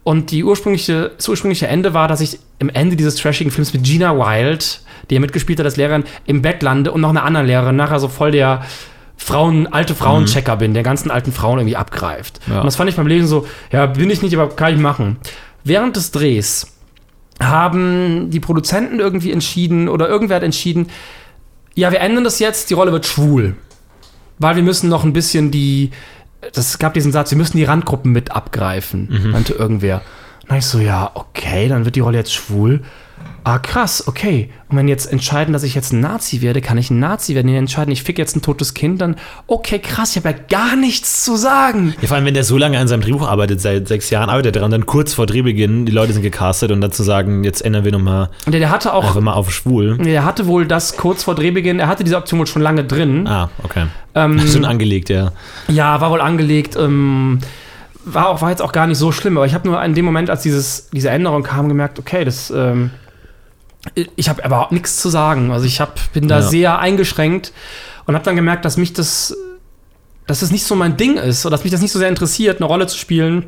[0.04, 3.84] Und die ursprüngliche, das ursprüngliche Ende war, dass ich im Ende dieses trashigen Films mit
[3.84, 7.44] Gina Wild, die ja mitgespielt hat als Lehrerin, im Bett lande und noch eine andere
[7.44, 8.64] Lehrerin, nachher so voll der
[9.20, 12.40] Frauen, alte Frauenchecker bin, der ganzen alten Frauen irgendwie abgreift.
[12.48, 12.62] Ja.
[12.62, 15.18] Und das fand ich beim Lesen so, ja, bin ich nicht, aber kann ich machen.
[15.64, 16.74] Während des Drehs
[17.42, 20.88] haben die Produzenten irgendwie entschieden oder irgendwer hat entschieden,
[21.76, 23.56] ja, wir ändern das jetzt, die Rolle wird schwul.
[24.40, 25.92] Weil wir müssen noch ein bisschen die,
[26.54, 30.02] das gab diesen Satz, wir müssen die Randgruppen mit abgreifen, meinte irgendwer.
[30.44, 32.82] Und dann ich so, ja, okay, dann wird die Rolle jetzt schwul.
[33.44, 34.50] Ah, krass, okay.
[34.70, 37.48] Und wenn jetzt entscheiden, dass ich jetzt ein Nazi werde, kann ich ein Nazi werden.
[37.48, 39.16] Wenn die entscheiden, ich fick jetzt ein totes Kind, dann,
[39.48, 41.96] okay, krass, ich habe ja gar nichts zu sagen.
[42.02, 44.56] Ja, vor allem, wenn der so lange an seinem Drehbuch arbeitet, seit sechs Jahren arbeitet
[44.56, 47.62] er dran, dann kurz vor Drehbeginn, die Leute sind gecastet und dann zu sagen, jetzt
[47.62, 49.98] ändern wir nochmal Und der, der hatte auch, einfach mal auf schwul.
[49.98, 53.28] der hatte wohl das kurz vor Drehbeginn, er hatte diese Option wohl schon lange drin.
[53.28, 53.86] Ah, okay.
[54.16, 55.32] Ähm, Schon angelegt, ja.
[55.68, 56.76] Ja, war wohl angelegt.
[56.76, 57.40] Ähm,
[58.06, 60.06] war, auch, war jetzt auch gar nicht so schlimm, aber ich habe nur in dem
[60.06, 62.52] Moment, als dieses, diese Änderung kam, gemerkt, okay, das.
[62.52, 62.92] Ähm,
[64.16, 65.52] ich habe überhaupt nichts zu sagen.
[65.52, 66.42] Also ich hab, bin da Ja.
[66.42, 67.54] sehr eingeschränkt
[68.06, 69.36] und habe dann gemerkt, dass mich das,
[70.28, 72.58] dass das nicht so mein Ding ist oder dass mich das nicht so sehr interessiert,
[72.58, 73.46] eine Rolle zu spielen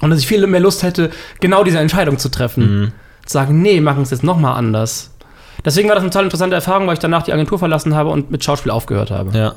[0.00, 2.80] und dass ich viel mehr Lust hätte, genau diese Entscheidung zu treffen.
[2.80, 2.92] Mhm.
[3.26, 5.10] Zu sagen, nee, machen es jetzt noch mal anders.
[5.64, 8.30] Deswegen war das eine total interessante Erfahrung, weil ich danach die Agentur verlassen habe und
[8.30, 9.36] mit Schauspiel aufgehört habe.
[9.36, 9.54] Ja.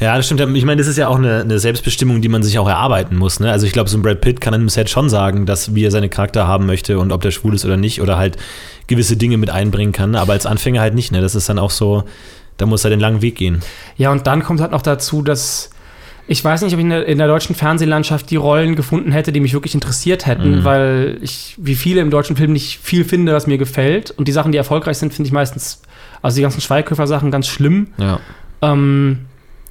[0.00, 0.40] Ja, das stimmt.
[0.56, 3.40] Ich meine, das ist ja auch eine, eine Selbstbestimmung, die man sich auch erarbeiten muss.
[3.40, 3.50] Ne?
[3.50, 5.90] Also ich glaube, so ein Brad Pitt kann im Set schon sagen, dass wie er
[5.90, 8.36] seine Charakter haben möchte und ob der schwul ist oder nicht oder halt
[8.86, 10.14] gewisse Dinge mit einbringen kann.
[10.16, 11.12] Aber als Anfänger halt nicht.
[11.12, 11.20] Ne?
[11.22, 12.04] Das ist dann auch so,
[12.58, 13.60] da muss er den langen Weg gehen.
[13.96, 15.70] Ja, und dann kommt halt noch dazu, dass
[16.26, 19.30] ich weiß nicht, ob ich in der, in der deutschen Fernsehlandschaft die Rollen gefunden hätte,
[19.30, 20.64] die mich wirklich interessiert hätten, Mhm.
[20.64, 24.10] weil ich, wie viele im deutschen Film, nicht viel finde, was mir gefällt.
[24.10, 25.82] Und die Sachen, die erfolgreich sind, finde ich meistens,
[26.22, 27.88] also die ganzen Schweighöfer-Sachen ganz schlimm.
[27.98, 28.20] Ja.
[28.62, 29.26] Ähm,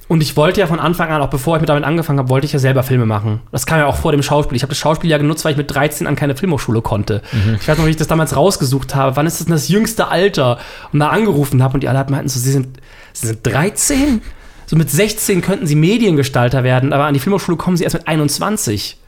[0.06, 2.44] Und ich wollte ja von Anfang an, auch bevor ich mit damit angefangen habe, wollte
[2.44, 3.40] ich ja selber Filme machen.
[3.52, 4.54] Das kam ja auch vor dem Schauspiel.
[4.56, 7.22] Ich habe das Schauspiel ja genutzt, weil ich mit 13 an keine Filmhochschule konnte.
[7.32, 7.56] Mhm.
[7.60, 9.16] Ich weiß noch, wie ich das damals rausgesucht habe.
[9.16, 10.58] Wann ist das denn das jüngste Alter?
[10.92, 12.78] Und da angerufen habe und die alle meinten so, sie sind,
[13.14, 14.20] sie sind 13?
[14.66, 18.06] So mit 16 könnten sie Mediengestalter werden, aber an die Filmhochschule kommen sie erst mit
[18.08, 18.98] 21.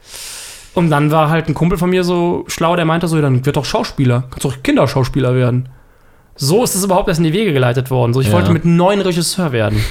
[0.73, 3.55] Und dann war halt ein Kumpel von mir so schlau, der meinte so, dann wird
[3.57, 4.25] doch Schauspieler.
[4.29, 5.69] Kannst doch Kinderschauspieler werden.
[6.35, 8.13] So ist es überhaupt erst in die Wege geleitet worden.
[8.13, 8.33] So, ich Ja.
[8.33, 9.83] wollte mit neun Regisseur werden.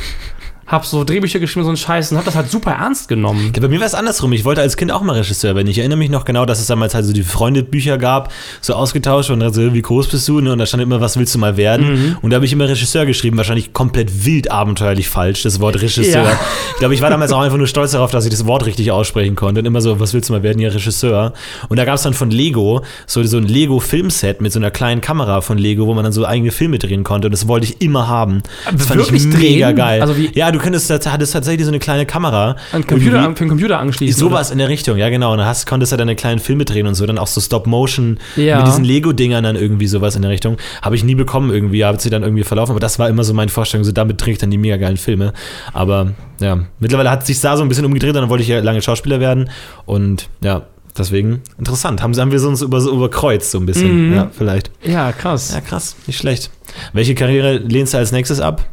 [0.66, 3.52] Hab so Drehbücher geschrieben, so einen Scheiß und hab das halt super ernst genommen.
[3.54, 4.32] Ja, bei mir war es andersrum.
[4.32, 5.68] Ich wollte als Kind auch mal Regisseur werden.
[5.68, 9.30] Ich erinnere mich noch genau, dass es damals halt so die Freundebücher gab, so ausgetauscht
[9.30, 10.40] und dann so, wie groß bist du?
[10.40, 10.52] Ne?
[10.52, 11.92] Und da stand immer, was willst du mal werden?
[12.10, 12.16] Mhm.
[12.20, 16.24] Und da habe ich immer Regisseur geschrieben, wahrscheinlich komplett wild abenteuerlich falsch, das Wort Regisseur.
[16.24, 16.40] Ja.
[16.72, 18.90] Ich glaube, ich war damals auch einfach nur stolz darauf, dass ich das Wort richtig
[18.90, 19.60] aussprechen konnte.
[19.60, 20.58] Und immer so, was willst du mal werden?
[20.58, 21.32] Ja, Regisseur.
[21.68, 25.00] Und da gab es dann von Lego so, so ein Lego-Filmset mit so einer kleinen
[25.00, 27.28] Kamera von Lego, wo man dann so eigene Filme drehen konnte.
[27.28, 28.42] Und das wollte ich immer haben.
[28.64, 29.76] Das fand ich Wirklich mega drehen?
[29.76, 30.00] geil.
[30.02, 32.56] Also wie- ja, du könntest, hattest tatsächlich so eine kleine Kamera.
[32.72, 34.18] An Computer, für den Computer anschließen.
[34.18, 35.32] Sowas in der Richtung, ja genau.
[35.32, 38.18] Und dann hast, konntest du deine kleinen Filme drehen und so, dann auch so Stop-Motion
[38.36, 38.58] Ja.
[38.58, 40.56] mit diesen Lego-Dingern dann irgendwie sowas in der Richtung.
[40.82, 43.34] Habe ich nie bekommen irgendwie, hat sie dann irgendwie verlaufen, aber das war immer so
[43.34, 45.32] meine Vorstellung, so damit drehe ich dann die mega geilen Filme.
[45.72, 48.60] Aber ja, mittlerweile hat sich da so ein bisschen umgedreht, und dann wollte ich ja
[48.60, 49.50] lange Schauspieler werden
[49.84, 50.62] und ja,
[50.98, 52.02] deswegen interessant.
[52.02, 54.14] Haben, haben wir uns über, so überkreuzt so ein bisschen, Mhm.
[54.14, 54.70] ja, vielleicht.
[54.82, 55.52] Ja, krass.
[55.52, 56.50] Ja, krass, nicht schlecht.
[56.92, 58.64] Welche Karriere lehnst du als nächstes ab?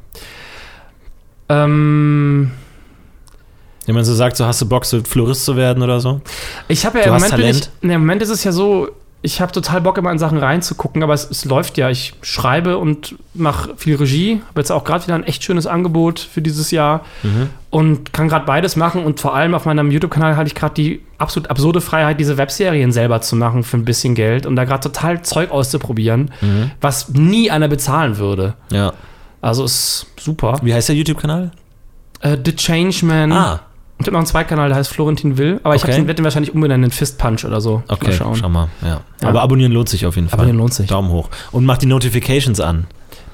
[1.50, 2.52] Ähm,
[3.86, 6.22] Wenn man so sagt, so hast du Bock, so Florist zu werden oder so?
[6.68, 7.70] ich habe ja Du im Moment, ich, Talent?
[7.82, 8.90] ne, im Moment ist es ja so,
[9.26, 11.90] ich habe total Bock immer in Sachen reinzugucken, aber es, es läuft ja.
[11.90, 14.42] Ich schreibe und mache viel Regie.
[14.50, 17.50] Habe jetzt auch gerade wieder ein echt schönes Angebot für dieses Jahr Mhm.
[17.70, 21.02] und kann gerade beides machen und vor allem auf meinem YouTube-Kanal hatte ich gerade die
[21.18, 24.82] absolut absurde Freiheit, diese Webserien selber zu machen für ein bisschen Geld und da gerade
[24.82, 26.72] total Zeug auszuprobieren, Mhm.
[26.82, 28.56] was nie einer bezahlen würde.
[28.72, 28.92] Ja.
[29.44, 30.58] Also ist super.
[30.64, 31.52] Wie heißt der YouTube-Kanal?
[32.22, 33.32] Äh, The Changeman.
[33.34, 33.60] Ah,
[34.00, 35.92] Ich habe noch einen Zweitkanal, der heißt Florentin Will, aber ich Okay.
[36.00, 37.84] hab den, den wahrscheinlich umbenennen in Fist Punch oder so.
[37.90, 38.36] okay, Mal schauen.
[38.38, 38.70] schau mal.
[38.82, 39.02] Ja.
[39.22, 39.28] Ja.
[39.28, 40.40] Aber abonnieren lohnt sich auf jeden Fall.
[40.40, 40.88] Abonnieren lohnt sich.
[40.88, 41.30] Daumen hoch.
[41.52, 42.86] Und mach die Notifications an.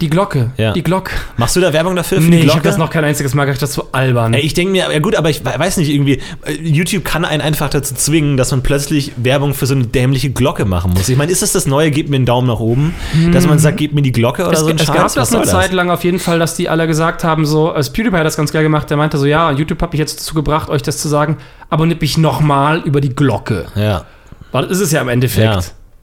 [0.01, 0.51] Die Glocke.
[0.57, 0.71] Ja.
[0.71, 1.11] Die Glocke.
[1.35, 2.21] Machst du da Werbung dafür?
[2.21, 2.69] Für Nee, die ich habe Glocke?
[2.69, 4.33] das noch kein einziges Mal gemacht, das ist so albern.
[4.33, 7.25] Ey, ich denke mir, ja gut, aber ich we- weiß nicht, irgendwie, äh, YouTube kann
[7.25, 11.09] einen einfach dazu zwingen, dass man plötzlich Werbung für so eine dämliche Glocke machen muss.
[11.09, 12.93] Ich meine, ist das das Neue, gebt mir einen Daumen nach oben,
[13.33, 14.95] dass man sagt, gebt mir die Glocke oder es, so ein es Scheiß?
[14.95, 17.71] gab das eine soll Zeit lang auf jeden Fall, dass die alle gesagt haben, so,
[17.71, 20.19] als PewDiePie hat das ganz geil gemacht, der meinte so, ja, YouTube hat mich jetzt
[20.19, 21.37] dazu gebracht, euch das zu sagen,
[21.69, 23.65] abonniert mich nochmal über die Glocke.
[23.75, 24.05] Ja.
[24.51, 25.45] Weil das ist es ja im Endeffekt.
[25.45, 25.59] Ja.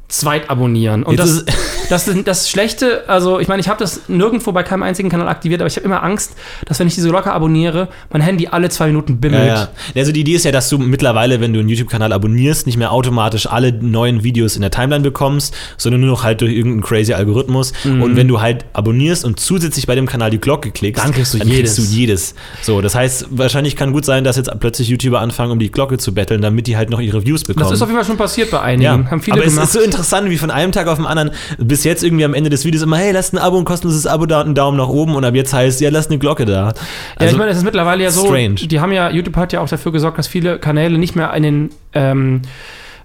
[0.08, 1.02] Zweit abonnieren.
[1.02, 1.46] Und Jetzt
[1.88, 5.28] das, das, das Schlechte, also ich meine, ich habe das nirgendwo bei keinem einzigen Kanal
[5.28, 6.34] aktiviert, aber ich habe immer Angst,
[6.66, 9.46] dass wenn ich diese Glocke abonniere, mein Handy alle zwei Minuten Ja, bimmelt.
[9.48, 9.68] ja.
[9.96, 12.92] Also die Idee ist ja, dass du mittlerweile, wenn du einen YouTube-Kanal abonnierst, nicht mehr
[12.92, 17.12] automatisch alle neuen Videos in der Timeline bekommst, sondern nur noch halt durch irgendeinen crazy
[17.12, 17.72] Algorithmus.
[17.84, 21.34] Und wenn du halt abonnierst und zusätzlich bei dem Kanal die Glocke klickst, Dann kriegst
[21.34, 21.74] du kriegst jedes.
[21.76, 22.34] du jedes.
[22.62, 25.98] So, das heißt, wahrscheinlich kann gut sein, dass jetzt plötzlich YouTuber anfangen, um die Glocke
[25.98, 27.64] zu betteln, damit die halt noch ihre Views bekommen.
[27.64, 28.82] Das ist auf jeden Fall schon passiert bei einigen.
[29.04, 29.66] ja, Haben viele aber es gemacht.
[29.66, 32.50] ist so interessant, wie von einem Tag auf den anderen bis jetzt irgendwie am Ende
[32.50, 34.88] des Videos immer, hey, lasst ein Abo, ein kostenloses Abo da und einen Daumen nach
[34.88, 36.68] oben und ab jetzt heißt, ja, lasst eine Glocke da.
[36.68, 36.74] ja,
[37.16, 38.54] Also, ich meine, es ist mittlerweile ja so, strange.
[38.54, 41.70] die haben ja, YouTube hat ja auch dafür gesorgt, dass viele Kanäle nicht mehr den
[41.94, 42.42] ähm,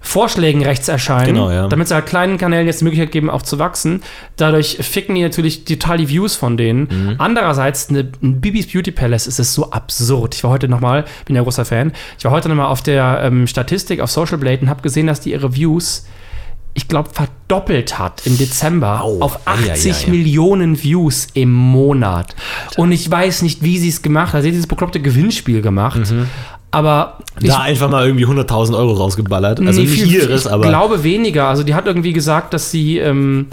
[0.04, 1.68] Vorschlägen rechts erscheinen, Genau, ja.
[1.68, 4.02] damit sie halt kleinen Kanälen jetzt die Möglichkeit geben, auch zu wachsen.
[4.36, 6.88] Dadurch ficken die natürlich total die Views von denen.
[6.90, 7.14] Mhm.
[7.18, 10.34] Andererseits, eine, ein Bibis Beauty Palace ist es so absurd.
[10.34, 13.46] Ich war heute nochmal, bin ja großer Fan, ich war heute nochmal auf der ähm,
[13.46, 16.04] Statistik auf Social Blade und habe gesehen, dass die ihre Views
[16.74, 20.10] ich glaube, verdoppelt hat im Dezember Au, auf ei, ei, 80 ei.
[20.10, 22.34] Millionen Views im Monat.
[22.76, 24.42] Und ich weiß nicht, wie sie es gemacht hat.
[24.42, 26.00] Sie hat dieses bekloppte Gewinnspiel gemacht.
[26.70, 27.48] Aber ich, Mhm.
[27.48, 29.60] da einfach mal irgendwie 100.000 Euro rausgeballert.
[29.60, 30.66] Also nee, nicht ihres, ich aber.
[30.68, 31.48] glaube weniger.
[31.48, 33.48] Also die hat irgendwie gesagt, dass sie, ähm,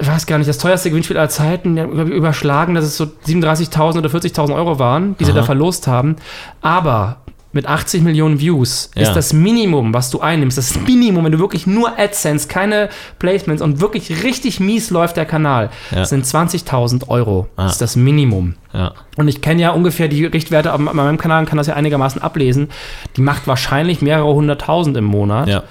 [0.00, 3.98] ich weiß gar nicht, das teuerste Gewinnspiel aller Zeiten, ich, überschlagen, dass es so 37.000
[3.98, 5.40] oder 40.000 Euro waren, die sie Aha.
[5.40, 6.16] da verlost haben.
[6.62, 7.18] Aber
[7.54, 9.02] mit 80 Millionen Views Ja.
[9.02, 12.88] ist das Minimum, was du einnimmst, das Minimum, wenn du wirklich nur AdSense, keine
[13.18, 16.04] Placements und wirklich richtig mies läuft der Kanal, Ja.
[16.04, 17.48] sind 20.000 Euro.
[17.56, 17.62] Ah.
[17.64, 18.56] Das ist das Minimum.
[18.72, 18.92] ja.
[19.16, 22.20] Und ich kenne ja ungefähr die Richtwerte auf meinem Kanal und kann das ja einigermaßen
[22.20, 22.68] ablesen.
[23.16, 25.48] Die macht wahrscheinlich mehrere hunderttausend im Monat.
[25.48, 25.62] Ja.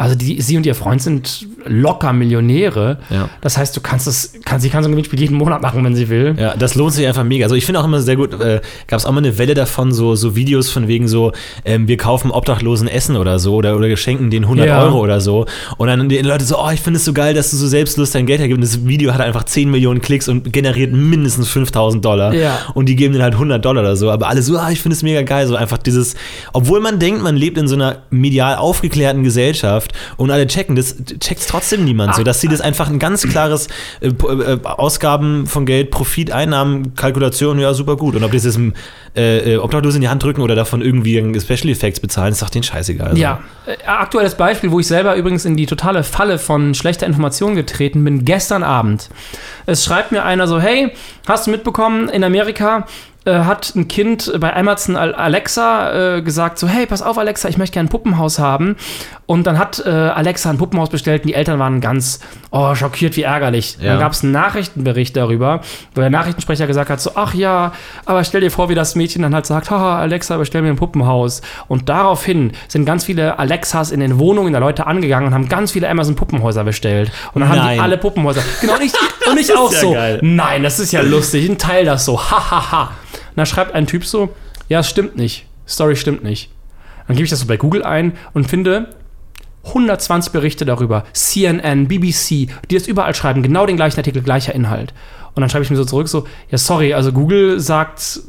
[0.00, 2.96] Also die, sie und ihr Freund sind locker Millionäre.
[3.10, 3.28] Ja.
[3.42, 5.94] Das heißt, du kannst das, kann, sie kann so ein Gewinnspiel jeden Monat machen, wenn
[5.94, 6.34] sie will.
[6.38, 7.44] Ja, das lohnt sich einfach mega.
[7.44, 9.92] Also ich finde auch immer sehr gut, äh, gab es auch mal eine Welle davon,
[9.92, 11.32] so, so Videos von wegen so,
[11.66, 14.82] ähm, wir kaufen Obdachlosen Essen oder so oder, oder geschenken denen 100 Ja.
[14.82, 15.44] Euro oder so.
[15.76, 18.10] Und dann die Leute so, oh, ich finde es so geil, dass du so selbstlos
[18.10, 18.56] dein Geld hergibst.
[18.56, 22.32] Und das Video hat einfach 10 Millionen Klicks und generiert mindestens 5000 Dollar.
[22.32, 22.58] Ja.
[22.72, 24.10] Und die geben denen halt 100 Dollar oder so.
[24.10, 25.46] Aber alle so, ah, ich finde es mega geil.
[25.46, 26.14] So einfach dieses,
[26.54, 30.76] obwohl man denkt, man lebt in so einer medial aufgeklärten Gesellschaft, Gesellschaft und alle checken
[30.76, 32.14] das, checkt trotzdem niemand.
[32.14, 33.68] So, dass sie das einfach ein ganz klares
[34.00, 38.16] äh, äh, Ausgaben von Geld, Profit, Einnahmen, Kalkulation, ja, super gut.
[38.16, 38.58] Und ob das jetzt
[39.16, 42.50] äh, äh Obdachlos in die Hand drücken oder davon irgendwie Special Effects bezahlen, ist doch
[42.50, 43.08] denen scheißegal.
[43.08, 43.20] Also.
[43.20, 47.54] Ja, äh, aktuelles Beispiel, wo ich selber übrigens in die totale Falle von schlechter Information
[47.54, 49.08] getreten bin, gestern Abend.
[49.66, 50.92] Es schreibt mir einer so, hey,
[51.26, 52.86] hast du mitbekommen, in Amerika
[53.30, 57.74] hat ein Kind bei Amazon Alexa äh, gesagt, so, hey, pass auf, Alexa, ich möchte
[57.74, 58.76] gerne ein Puppenhaus haben.
[59.26, 63.16] Und dann hat äh, Alexa ein Puppenhaus bestellt und die Eltern waren ganz, oh, schockiert,
[63.16, 63.76] wie ärgerlich.
[63.80, 63.90] Ja.
[63.90, 65.60] Dann gab es einen Nachrichtenbericht darüber,
[65.94, 67.72] wo der Nachrichtensprecher gesagt hat, so, ach ja,
[68.06, 70.76] aber stell dir vor, wie das Mädchen dann halt sagt, haha, Alexa, bestell mir ein
[70.76, 71.42] Puppenhaus.
[71.68, 75.72] Und daraufhin sind ganz viele Alexas in den Wohnungen der Leute angegangen und haben ganz
[75.72, 77.12] viele Amazon-Puppenhäuser bestellt.
[77.34, 77.60] Und dann Nein.
[77.60, 78.42] haben die alle Puppenhäuser.
[78.60, 78.92] Genau, und ich,
[79.30, 79.92] und ich auch ja so.
[79.92, 80.18] Geil.
[80.22, 82.50] Nein, das ist ja lustig, ein Teil das so, hahaha.
[82.50, 82.90] Ha, ha.
[83.40, 84.34] Dann schreibt ein Typ so,
[84.68, 85.46] ja, es stimmt nicht.
[85.66, 86.50] Story stimmt nicht.
[87.06, 88.90] Dann gebe ich das so bei Google ein und finde
[89.64, 91.04] 120 Berichte darüber.
[91.14, 94.92] CNN, BBC, die das überall schreiben, genau den gleichen Artikel, gleicher Inhalt.
[95.34, 98.20] Und dann schreibe ich mir so zurück, so, ja, sorry, also Google sagt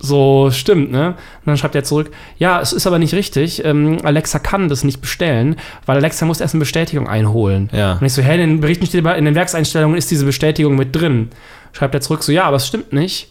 [0.00, 1.10] so, stimmt, ne?
[1.10, 3.64] Und dann schreibt er zurück, ja, es ist aber nicht richtig.
[3.64, 5.54] Ähm, Alexa kann das nicht bestellen,
[5.86, 7.70] weil Alexa muss erst eine Bestätigung einholen.
[7.72, 7.92] Ja.
[7.92, 10.96] Und ich so, hä, in den Berichten steht in den Werkseinstellungen ist diese Bestätigung mit
[10.96, 11.28] drin.
[11.70, 13.30] Schreibt er zurück, so, ja, aber es stimmt nicht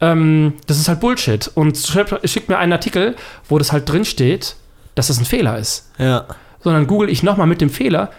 [0.00, 1.50] ähm, das ist halt Bullshit.
[1.54, 1.76] Und
[2.24, 3.16] schickt mir einen Artikel,
[3.48, 4.56] wo das halt drin steht,
[4.94, 5.90] dass das ein Fehler ist.
[5.98, 6.26] Ja.
[6.60, 8.10] Sondern google ich nochmal mit dem Fehler.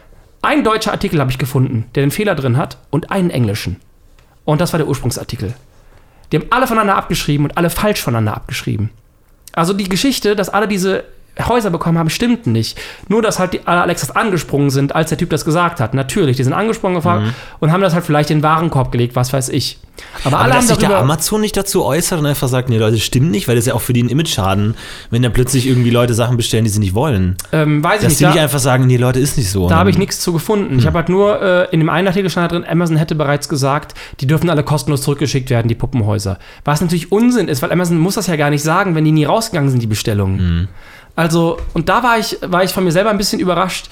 [0.41, 3.77] Ein deutscher Artikel habe ich gefunden, der den Fehler drin hat und einen englischen.
[4.43, 5.55] Und das war der Ursprungsartikel.
[6.31, 8.91] Die haben alle voneinander abgeschrieben und alle falsch voneinander abgeschrieben.
[9.53, 11.03] Also die Geschichte, dass alle diese
[11.43, 12.77] Häuser bekommen haben, stimmt nicht.
[13.07, 15.93] Nur, dass halt die Alexas angesprungen sind, als der Typ das gesagt hat.
[15.93, 17.33] Natürlich, die sind angesprungen gefahren mhm.
[17.59, 19.79] und haben das halt vielleicht in den Warenkorb gelegt, was weiß ich.
[20.23, 22.93] Aber, Aber alle dass sich der Amazon nicht dazu äußert und einfach sagt, nee, Leute,
[22.93, 24.75] das stimmt nicht, weil das ist ja auch für die ein Image-Schaden,
[25.09, 27.37] wenn da plötzlich irgendwie Leute Sachen bestellen, die sie nicht wollen.
[27.51, 28.11] Ähm, weiß dass ich nicht.
[28.11, 29.69] Dass die nicht einfach sagen, nee, Leute, ist nicht so.
[29.69, 30.73] Da habe ich nichts zu gefunden.
[30.73, 30.79] Mhm.
[30.79, 33.93] Ich habe halt nur, äh, in dem einen Artikel stand drin, Amazon hätte bereits gesagt,
[34.19, 36.39] die dürfen alle kostenlos zurückgeschickt werden, die Puppenhäuser.
[36.63, 39.25] Was natürlich Unsinn ist, weil Amazon muss das ja gar nicht sagen, wenn die nie
[39.25, 40.37] rausgegangen sind, die Bestellungen.
[40.37, 40.67] Mhm.
[41.15, 43.89] Also, und da war ich, war ich von mir selber ein bisschen überrascht.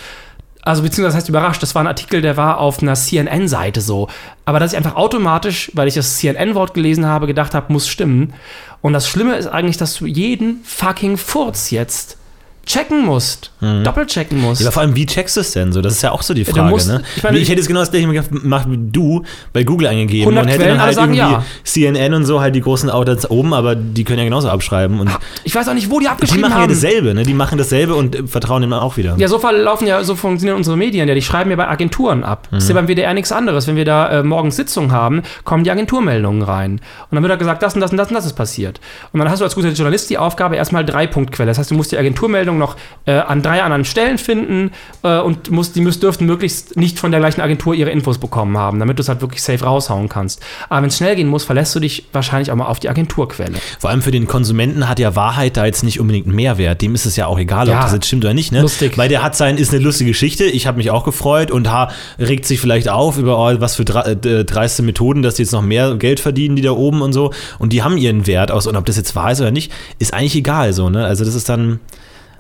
[0.62, 4.08] Also, beziehungsweise heißt überrascht, das war ein Artikel, der war auf einer CNN-Seite so.
[4.46, 8.34] Aber dass ich einfach automatisch, weil ich das CNN-Wort gelesen habe, gedacht habe, muss stimmen.
[8.82, 12.18] Und das Schlimme ist eigentlich, dass du jeden fucking Furz jetzt
[12.66, 13.84] checken musst, mhm.
[13.84, 14.62] doppelchecken musst.
[14.62, 15.82] Ja, vor allem, wie checkst du es denn so?
[15.82, 16.70] Das ist ja auch so die Frage.
[16.70, 17.02] Musst, ne?
[17.18, 20.48] ich, meine, ich, hätte es genau das gleiche gemacht wie du bei Google eingegeben und
[20.48, 21.46] hätte dann halt sagen, irgendwie ja.
[21.64, 25.00] CNN und so halt die großen Outlets oben, aber die können ja genauso abschreiben.
[25.00, 25.10] Und
[25.44, 26.52] ich weiß auch nicht, wo die abgeschrieben haben.
[26.52, 27.24] Die machen ja dasselbe, ne?
[27.24, 29.16] Die machen dasselbe und äh, vertrauen dem auch wieder.
[29.18, 31.16] Ja, so verlaufen ja, so funktionieren unsere Medien ja.
[31.16, 32.48] Die schreiben ja bei Agenturen ab.
[32.50, 32.56] Mhm.
[32.56, 33.68] Das ist ja beim WDR nichts anderes.
[33.68, 36.74] Wenn wir da äh, morgens Sitzung haben, kommen die Agenturmeldungen rein.
[36.74, 36.82] Und
[37.16, 38.80] dann wird da gesagt, das und das und das und das ist passiert.
[39.12, 41.50] Und dann hast du als guter Journalist die Aufgabe, erstmal drei Punktquelle.
[41.50, 44.72] Das heißt, du musst die Agenturmeldung noch äh, an drei anderen Stellen finden
[45.04, 48.58] äh, und muss, die müssen, dürften möglichst nicht von der gleichen Agentur ihre Infos bekommen
[48.58, 50.42] haben, damit du es halt wirklich safe raushauen kannst.
[50.70, 53.58] Aber wenn es schnell gehen muss, verlässt du dich wahrscheinlich auch mal auf die Agenturquelle.
[53.80, 56.82] Vor allem für den Konsumenten hat ja Wahrheit da jetzt nicht unbedingt einen Mehrwert.
[56.82, 58.52] Dem ist es ja auch egal, ja, ob das jetzt stimmt oder nicht.
[58.52, 58.62] Ne?
[58.62, 58.98] Lustig.
[58.98, 60.46] Weil der hat sein, ist eine lustige Geschichte.
[60.46, 63.84] Ich habe mich auch gefreut und ha, regt sich vielleicht auf über oh, was für
[63.84, 67.32] äh, dreiste Methoden, dass die jetzt noch mehr Geld verdienen, die da oben und so.
[67.60, 68.68] Und die haben ihren Wert aus.
[68.68, 70.90] Und ob das jetzt wahr ist oder nicht, ist eigentlich egal so.
[70.90, 71.06] Ne?
[71.06, 71.80] Also das ist dann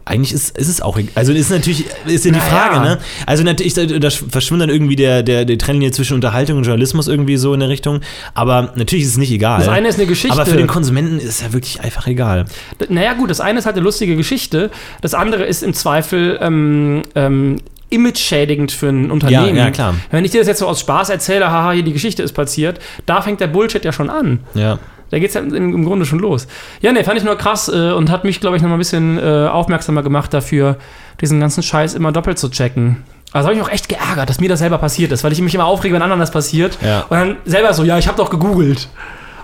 [0.05, 2.49] eigentlich ist, ist es auch, also ist natürlich, ist ja die naja.
[2.49, 2.97] Frage, ne?
[3.25, 7.37] Also natürlich, da verschwimmt dann irgendwie der, der, der Trennlinie zwischen Unterhaltung und Journalismus irgendwie
[7.37, 8.01] so in der Richtung,
[8.33, 9.59] aber natürlich ist es nicht egal.
[9.59, 10.35] Das eine ist eine Geschichte.
[10.35, 12.45] Aber für den Konsumenten ist es ja wirklich einfach egal.
[12.89, 17.03] Naja gut, das eine ist halt eine lustige Geschichte, das andere ist im Zweifel ähm,
[17.15, 17.57] ähm,
[17.93, 19.55] image-schädigend für ein Unternehmen.
[19.55, 19.95] Ja, ja, klar.
[20.09, 22.79] Wenn ich dir das jetzt so aus Spaß erzähle, haha, hier die Geschichte ist passiert,
[23.05, 24.39] da fängt der Bullshit ja schon an.
[24.55, 24.79] Ja.
[25.13, 26.47] Da geht es ja im, im, Grunde schon los.
[26.81, 28.79] Ja, ne, fand ich nur krass äh, und hat mich, glaube ich, noch mal ein
[28.79, 30.77] bisschen äh, aufmerksamer gemacht dafür,
[31.21, 33.03] diesen ganzen Scheiß immer doppelt zu checken.
[33.31, 35.53] Also habe ich auch echt geärgert, dass mir das selber passiert ist, weil ich mich
[35.53, 36.79] immer aufrege, wenn anderen das passiert.
[36.83, 37.01] Ja.
[37.09, 38.89] Und dann selber so, ja, ich habe doch gegoogelt.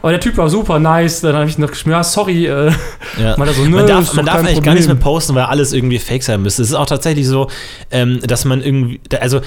[0.02, 1.22] Aber der Typ war super nice.
[1.22, 2.48] Dann habe ich noch geschrieben, ja, sorry.
[2.48, 2.72] Äh,
[3.22, 3.36] ja.
[3.38, 4.64] man, so, man darf, man darf eigentlich Problem.
[4.64, 6.64] gar nichts mehr posten, weil alles irgendwie fake sein müsste.
[6.64, 7.48] Es ist auch tatsächlich so,
[7.92, 9.42] ähm, dass man irgendwie, also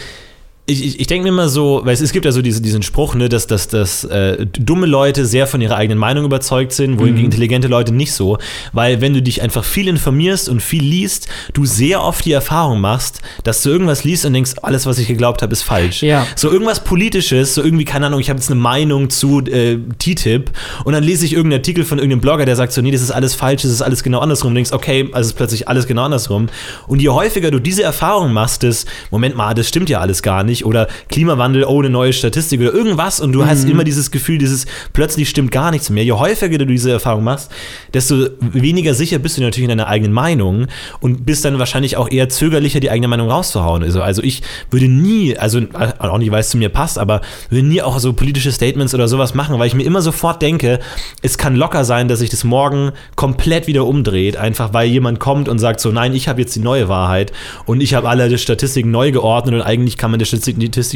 [0.64, 2.83] ich, ich, ich denke mir immer so, weil es, es gibt ja so diese, diesen
[2.83, 6.98] Spruch, ne, dass, dass, dass äh, dumme Leute sehr von ihrer eigenen Meinung überzeugt sind,
[6.98, 7.25] wohingegen mhm.
[7.27, 8.38] intelligente Leute nicht so.
[8.72, 12.81] Weil wenn du dich einfach viel informierst und viel liest, du sehr oft die Erfahrung
[12.81, 16.03] machst, dass du irgendwas liest und denkst, alles, was ich geglaubt habe, ist falsch.
[16.03, 16.27] Ja.
[16.37, 20.53] So irgendwas Politisches, so irgendwie, keine Ahnung, ich habe jetzt eine Meinung zu äh, TTIP
[20.85, 23.11] und dann lese ich irgendeinen Artikel von irgendeinem Blogger, der sagt so, nee, das ist
[23.11, 24.51] alles falsch, das ist alles genau andersrum.
[24.51, 26.46] Und denkst, okay, also ist plötzlich alles genau andersrum.
[26.87, 30.44] Und je häufiger du diese Erfahrung machst, ist, Moment mal, das stimmt ja alles gar
[30.44, 30.66] nicht nicht.
[30.66, 34.66] Oder Klimawandel, oh, eine neue Statistik oder irgendwas und du hast immer dieses Gefühl, dieses
[34.92, 36.05] plötzlich stimmt gar nichts mehr.
[36.05, 37.51] Je häufiger du diese Erfahrung machst,
[37.92, 40.66] desto weniger sicher bist du natürlich in deiner eigenen Meinung
[41.01, 43.83] und bist dann wahrscheinlich auch eher zögerlicher, die eigene Meinung rauszuhauen.
[43.83, 45.61] Also, also ich würde nie, also
[45.98, 47.20] auch nicht, weil es zu mir passt, aber
[47.51, 50.81] würde nie auch so politische Statements oder sowas machen, weil ich mir immer sofort denke,
[51.22, 55.48] es kann locker sein, dass sich das morgen komplett wieder umdreht, einfach weil jemand kommt
[55.48, 57.33] und sagt so, nein, ich habe jetzt die neue Wahrheit
[57.66, 60.41] und ich habe alle Statistiken neu geordnet und eigentlich kann man der Statistik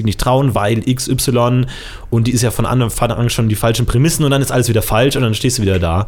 [0.04, 1.66] nicht trauen, weil XY
[2.16, 4.68] und die ist ja von Anfang an schon die falschen Prämissen und dann ist alles
[4.68, 6.06] wieder falsch und dann stehst du wieder da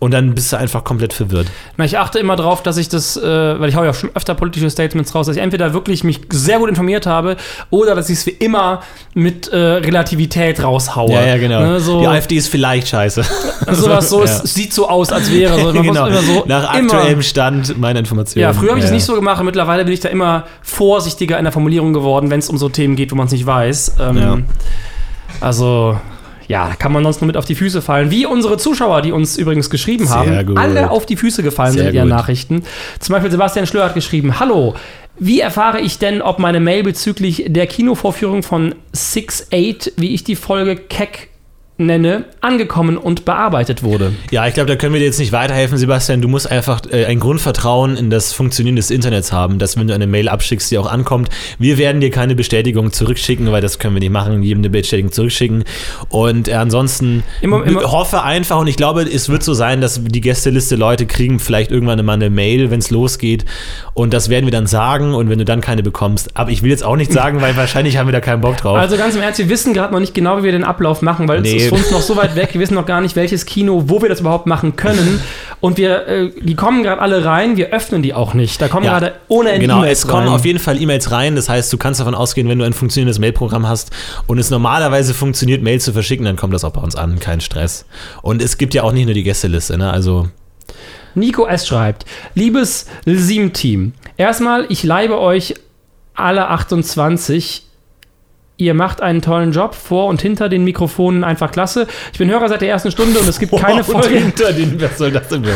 [0.00, 1.46] und dann bist du einfach komplett verwirrt.
[1.76, 3.22] Na, ich achte immer darauf, dass ich das, äh,
[3.60, 6.58] weil ich hau ja schon öfter politische Statements raus, dass ich entweder wirklich mich sehr
[6.58, 7.36] gut informiert habe
[7.70, 8.82] oder dass ich es wie immer
[9.14, 11.12] mit äh, Relativität raushaue.
[11.12, 11.60] Ja, ja, genau.
[11.60, 13.22] Ne, so, die AfD ist vielleicht scheiße.
[13.70, 14.24] sowas so, Ja.
[14.24, 15.58] es sieht so aus, als wäre.
[15.58, 16.10] So, genau.
[16.20, 18.42] so, Nach aktuellem Stand meiner Informationen.
[18.42, 18.96] Ja, früher habe ich das Ja.
[18.96, 22.48] nicht so gemacht, mittlerweile bin ich da immer vorsichtiger in der Formulierung geworden, wenn es
[22.48, 23.96] um so Themen geht, wo man es nicht weiß.
[24.00, 24.38] Ähm, Ja.
[25.40, 25.98] Also,
[26.48, 28.10] ja, da kann man sonst nur mit auf die Füße fallen.
[28.10, 30.58] Wie unsere Zuschauer, die uns übrigens geschrieben Sehr haben, gut.
[30.58, 32.16] alle auf die Füße gefallen Sehr sind in ihren gut.
[32.16, 32.62] Nachrichten.
[33.00, 34.74] Zum Beispiel Sebastian Schlör hat geschrieben, Hallo,
[35.18, 40.36] wie erfahre ich denn, ob meine Mail bezüglich der Kinovorführung von 6-8, wie ich die
[40.36, 41.30] Folge Keck
[41.76, 44.12] nenne, angekommen und bearbeitet wurde?
[44.30, 46.20] Ja, ich glaube, da können wir dir jetzt nicht weiterhelfen, Sebastian.
[46.20, 49.94] Du musst einfach äh, ein Grundvertrauen in das Funktionieren des Internets haben, dass wenn du
[49.94, 51.30] eine Mail abschickst, die auch ankommt.
[51.58, 55.10] Wir werden dir keine Bestätigung zurückschicken, weil das können wir nicht machen, jedem eine Bestätigung
[55.10, 55.64] zurückschicken.
[56.08, 60.00] Und äh, ansonsten Immer- immer- hoffe einfach und ich glaube, es wird so sein, dass
[60.04, 63.44] die Gästeliste Leute kriegen vielleicht irgendwann mal eine Mail, wenn es losgeht.
[63.94, 66.30] Und das werden wir dann sagen und wenn du dann keine bekommst.
[66.36, 68.78] Aber ich will jetzt auch nicht sagen, weil wahrscheinlich haben wir da keinen Bock drauf.
[68.78, 71.26] Also ganz im Ernst, wir wissen gerade noch nicht genau, wie wir den Ablauf machen,
[71.28, 71.56] weil Nee.
[71.56, 72.50] es ist für uns noch so weit weg.
[72.52, 75.20] Wir wissen noch gar nicht, welches Kino, wo wir das überhaupt machen können.
[75.60, 78.60] Und wir, äh, die kommen gerade alle rein, wir öffnen die auch nicht.
[78.60, 78.92] Da kommen Ja.
[78.98, 80.34] gerade ohne Ende Genau, E-Mails es kommen rein.
[80.34, 81.36] auf jeden Fall E-Mails rein.
[81.36, 83.90] Das heißt, du kannst davon ausgehen, wenn du ein funktionierendes Mailprogramm hast
[84.26, 87.18] und es normalerweise funktioniert, Mail zu verschicken, dann kommt das auch bei uns an.
[87.18, 87.86] Kein Stress.
[88.22, 89.90] Und es gibt ja auch nicht nur die Gästeliste, ne?
[89.90, 90.28] Also,
[91.14, 91.66] Nico S.
[91.66, 92.04] schreibt,
[92.34, 95.54] liebes Sim-Team, erstmal, ich leibe euch
[96.14, 97.66] alle 28.
[98.56, 101.88] Ihr macht einen tollen Job vor und hinter den Mikrofonen einfach klasse.
[102.12, 104.80] Ich bin Hörer seit der ersten Stunde und es gibt keine und Folge, hinter den,
[104.80, 105.50] was soll das denn bei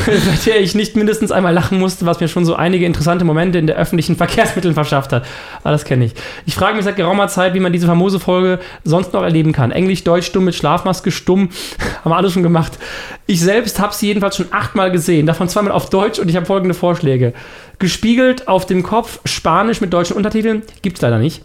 [0.44, 3.68] der ich nicht mindestens einmal lachen musste, was mir schon so einige interessante Momente in
[3.68, 5.24] der öffentlichen Verkehrsmitteln verschafft hat.
[5.62, 6.14] Ah, das kenne ich.
[6.44, 9.70] Ich frage mich seit geraumer Zeit, wie man diese famose Folge sonst noch erleben kann.
[9.70, 11.50] Englisch, Deutsch, stumm mit Schlafmaske, stumm.
[12.02, 12.80] Haben wir alles schon gemacht.
[13.26, 16.46] Ich selbst habe sie jedenfalls schon achtmal gesehen, davon zweimal auf Deutsch und ich habe
[16.46, 17.32] folgende Vorschläge.
[17.78, 21.44] Gespiegelt auf dem Kopf, Spanisch mit deutschen Untertiteln, gibt es leider nicht.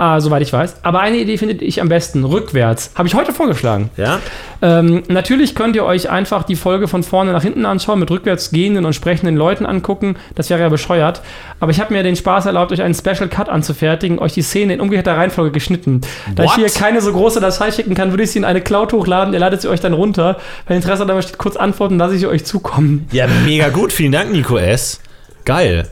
[0.00, 0.76] Ah, soweit ich weiß.
[0.84, 2.22] Aber eine Idee finde ich am besten.
[2.24, 2.92] Rückwärts.
[2.94, 3.90] Habe ich heute vorgeschlagen.
[3.96, 4.20] Ja?
[4.62, 8.52] Ähm, natürlich könnt ihr euch einfach die Folge von vorne nach hinten anschauen, mit rückwärts
[8.52, 10.14] gehenden und sprechenden Leuten angucken.
[10.36, 11.20] Das wäre ja bescheuert.
[11.58, 14.74] Aber ich habe mir den Spaß erlaubt, euch einen Special Cut anzufertigen, euch die Szene
[14.74, 16.02] in umgekehrter Reihenfolge geschnitten.
[16.36, 18.92] Da ich hier keine so große Datei schicken kann, würde ich sie in eine Cloud
[18.92, 19.34] hochladen.
[19.34, 20.36] Ihr ladet sie euch dann runter.
[20.68, 23.08] Wenn Interesse daran steht, kurz antworten, lasse ich sie euch zukommen.
[23.10, 23.92] Ja, mega gut.
[23.92, 25.00] Vielen Dank, Nico S.
[25.44, 25.88] Geil.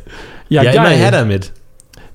[0.48, 0.96] Ja, Ja, immer geil.
[0.98, 1.50] her damit.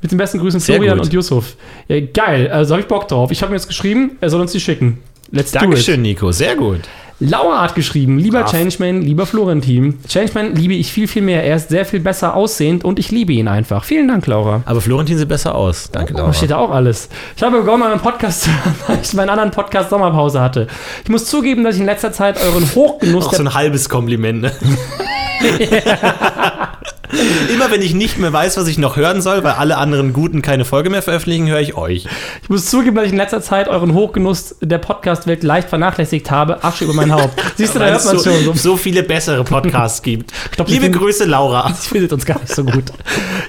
[0.02, 1.06] Mit den besten Grüßen Sehr Florian gut.
[1.08, 1.56] und Yusuf.
[1.88, 2.50] Ja, geil.
[2.52, 3.32] Also habe ich Bock drauf.
[3.32, 4.98] Ich habe mir jetzt geschrieben, er soll uns die schicken.
[5.32, 5.64] Let's do it.
[5.64, 6.32] Dankeschön, Nico.
[6.32, 6.82] Sehr gut.
[7.24, 8.52] Laura hat geschrieben, lieber Brav.
[8.52, 10.00] Changeman, lieber Florentin.
[10.08, 11.44] Changeman liebe ich viel, viel mehr.
[11.44, 13.84] Er ist sehr viel besser aussehend und ich liebe ihn einfach.
[13.84, 14.64] Vielen Dank, Laura.
[14.66, 15.92] Aber Florentin sieht besser aus.
[15.92, 16.34] Danke, Da Laura.
[16.34, 17.10] steht da auch alles.
[17.38, 20.66] Ich habe begonnen, euren Podcast zu hören, weil ich meinen anderen Podcast Sommerpause hatte.
[21.04, 24.42] Ich muss zugeben, dass ich in letzter Zeit euren Hochgenuss Auch so ein halbes Kompliment,
[24.42, 24.52] ne?
[27.54, 30.42] Immer wenn ich nicht mehr weiß, was ich noch hören soll, weil alle anderen Guten
[30.42, 32.06] keine Folge mehr veröffentlichen, höre ich euch.
[32.44, 36.64] Ich muss zugeben, dass ich in letzter Zeit euren Hochgenuss der Podcast-Welt leicht vernachlässigt habe.
[36.64, 37.42] Asche über mein Haupt.
[37.56, 38.44] Siehst du, da hört es man so, schon.
[38.46, 40.32] So, so viele bessere Podcasts gibt.
[40.52, 41.70] glaub, Liebe finden- Grüße, Laura.
[41.72, 42.86] ich findet uns gar nicht so gut.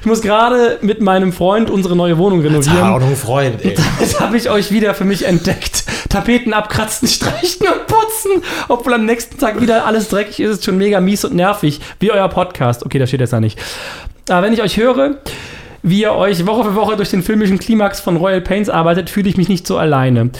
[0.01, 2.81] Ich muss gerade mit meinem Freund unsere neue Wohnung renovieren.
[2.91, 3.75] noch ein Freund, ey.
[4.01, 5.85] Das habe ich euch wieder für mich entdeckt.
[6.13, 8.43] Tapeten abkratzen, streichen und putzen.
[8.69, 11.81] Obwohl am nächsten Tag wieder alles dreckig ist, ist schon mega mies und nervig.
[12.01, 12.85] Wie euer Podcast.
[12.85, 13.59] Okay, das steht jetzt da nicht.
[14.29, 15.17] Aber wenn ich euch höre,
[15.83, 19.29] wie ihr euch Woche für Woche durch den filmischen Klimax von Royal Pains arbeitet, fühle
[19.29, 20.31] ich mich nicht so alleine.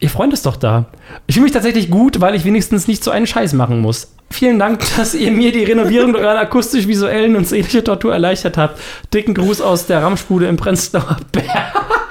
[0.00, 0.86] Ihr Freund ist doch da.
[1.26, 4.14] Ich fühle mich tatsächlich gut, weil ich wenigstens nicht so einen Scheiß machen muss.
[4.30, 8.78] Vielen Dank, dass ihr mir die Renovierung eurer akustisch-visuellen und seelische Tortur erleichtert habt.
[9.14, 11.72] Dicken Gruß aus der Ramschbude im Prenzlauer Berg.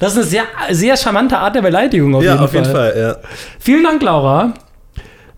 [0.00, 2.94] Das ist eine sehr, sehr charmante Art der Beleidigung auf, jeden, Fall.
[2.96, 3.16] ja.
[3.58, 4.54] Vielen Dank, Laura.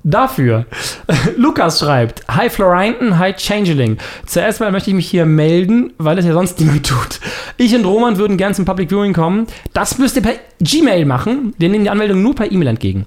[0.08, 0.66] Dafür.
[1.36, 3.98] Lukas schreibt: Hi Florinton, hi Changeling.
[4.24, 7.18] Zuerst mal möchte ich mich hier melden, weil es ja sonst niemand tut.
[7.56, 9.48] Ich und Roman würden gern zum Public Viewing kommen.
[9.72, 11.54] Das müsst ihr per Gmail machen.
[11.58, 13.06] Wir nehmen die Anmeldung nur per E-Mail entgegen.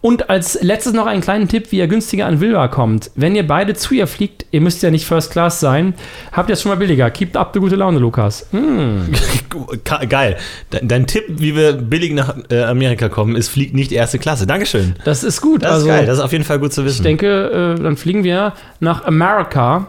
[0.00, 3.10] Und als letztes noch einen kleinen Tipp, wie ihr günstiger an Wilba kommt.
[3.14, 5.94] Wenn ihr beide zu ihr fliegt, ihr müsst ja nicht First Class sein,
[6.32, 7.10] habt ihr es schon mal billiger.
[7.10, 8.46] Keep up the gute Laune, Lukas.
[8.50, 9.08] Hm.
[10.08, 10.36] Geil.
[10.70, 14.46] Dein, dein, Tipp, wie wir billig nach äh, Amerika kommen, ist, fliegt nicht erste Klasse.
[14.46, 14.96] Dankeschön.
[15.04, 15.62] Das ist gut.
[15.62, 16.06] Das also, ist geil.
[16.06, 16.98] Das ist auf jeden Fall gut zu wissen.
[16.98, 19.86] Ich denke, äh, dann fliegen wir nach Amerika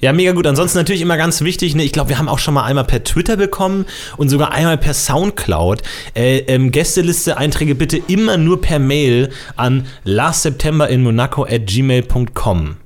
[0.00, 0.46] ja, mega gut.
[0.46, 1.82] Ansonsten natürlich immer ganz wichtig, ne?
[1.82, 3.86] ich glaube, wir haben auch schon mal einmal per Twitter bekommen
[4.16, 5.82] und sogar einmal per Soundcloud.
[6.14, 12.76] Äh, ähm, Gästeliste-Einträge bitte immer nur per Mail an lastseptemberinmonaco at gmail.com.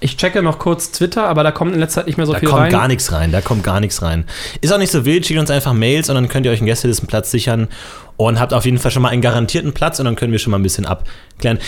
[0.00, 2.38] Ich checke noch kurz Twitter, aber da kommt in letzter Zeit nicht mehr so da
[2.38, 2.56] viel rein.
[2.56, 4.26] Da kommt gar nichts rein, da kommt gar nichts rein.
[4.60, 6.66] Ist auch nicht so wild, schickt uns einfach Mails und dann könnt ihr euch einen
[6.66, 7.68] Gästelistenplatz sichern
[8.16, 10.50] und habt auf jeden Fall schon mal einen garantierten Platz und dann können wir schon
[10.50, 11.58] mal ein bisschen abklären.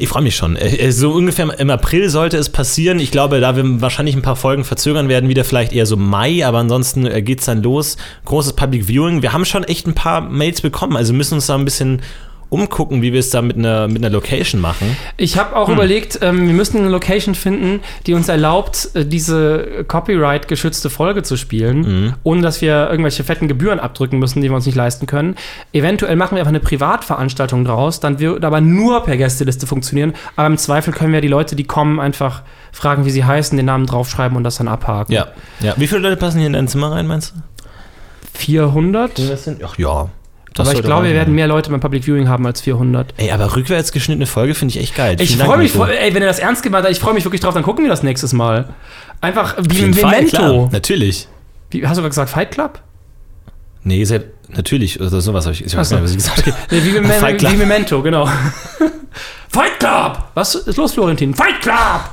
[0.00, 0.54] Ich freue mich schon.
[0.54, 3.00] Äh, äh, so ungefähr im April sollte es passieren.
[3.00, 6.46] Ich glaube, da wir wahrscheinlich ein paar Folgen verzögern werden, wieder vielleicht eher so Mai,
[6.46, 7.96] aber ansonsten äh, geht es dann los.
[8.24, 9.22] Großes Public Viewing.
[9.22, 12.00] Wir haben schon echt ein paar Mails bekommen, also müssen uns da ein bisschen
[12.50, 14.96] umgucken, wie wir es da mit einer, mit einer Location machen.
[15.16, 15.74] Ich habe auch hm.
[15.74, 21.36] überlegt, ähm, wir müssen eine Location finden, die uns erlaubt, äh, diese Copyright-geschützte Folge zu
[21.36, 22.14] spielen, mhm.
[22.22, 25.36] ohne dass wir irgendwelche fetten Gebühren abdrücken müssen, die wir uns nicht leisten können.
[25.72, 30.46] Eventuell machen wir einfach eine Privatveranstaltung draus, dann wird aber nur per Gästeliste funktionieren, aber
[30.46, 32.42] im Zweifel können wir die Leute, die kommen, einfach
[32.72, 35.12] fragen, wie sie heißen, den Namen draufschreiben und das dann abhaken.
[35.12, 35.28] Ja,
[35.60, 35.74] ja.
[35.76, 37.40] Wie viele Leute passen hier in dein Zimmer rein, meinst du?
[38.38, 39.20] 400?
[39.64, 40.08] Ach ja,
[40.58, 43.14] aber ich glaube, wir werden mehr Leute beim Public Viewing haben als 400.
[43.16, 45.16] Ey, aber rückwärts geschnittene Folge finde ich echt geil.
[45.20, 47.40] Ich freue mich, voll, ey, wenn ihr das ernst gemeint habt, ich freue mich wirklich
[47.40, 48.74] drauf, dann gucken wir das nächstes Mal.
[49.20, 50.36] Einfach wie ein Memento.
[50.36, 51.28] Klar, natürlich.
[51.70, 52.80] Wie, hast du gesagt Fight Club?
[53.84, 56.56] Nee, selbst, natürlich, oder sowas habe ich, ich weiß nicht, was ich gesagt habe.
[56.70, 57.52] Nee, wie, Mem Fight Club.
[57.52, 58.26] wie Memento, genau.
[59.48, 60.24] Fight Club!
[60.34, 61.34] Was ist los, Florentin?
[61.34, 62.10] Fight Club!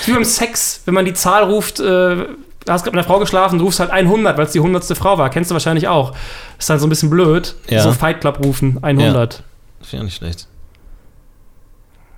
[0.00, 2.26] Ist wie beim Sex, wenn man die Zahl ruft, äh,
[2.66, 4.84] du hast gerade mit einer Frau geschlafen, du rufst halt 100, weil es die 100.
[4.96, 5.30] Frau war.
[5.30, 6.14] Kennst du wahrscheinlich auch.
[6.58, 7.54] Ist halt so ein bisschen blöd.
[7.68, 7.82] Ja.
[7.82, 9.34] So Fight Club rufen, 100.
[9.34, 9.38] Ja.
[9.38, 9.44] Finde
[9.82, 10.48] ich auch nicht schlecht.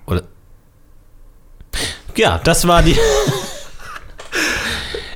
[0.06, 0.22] Oder.
[2.16, 2.96] Ja, das war die.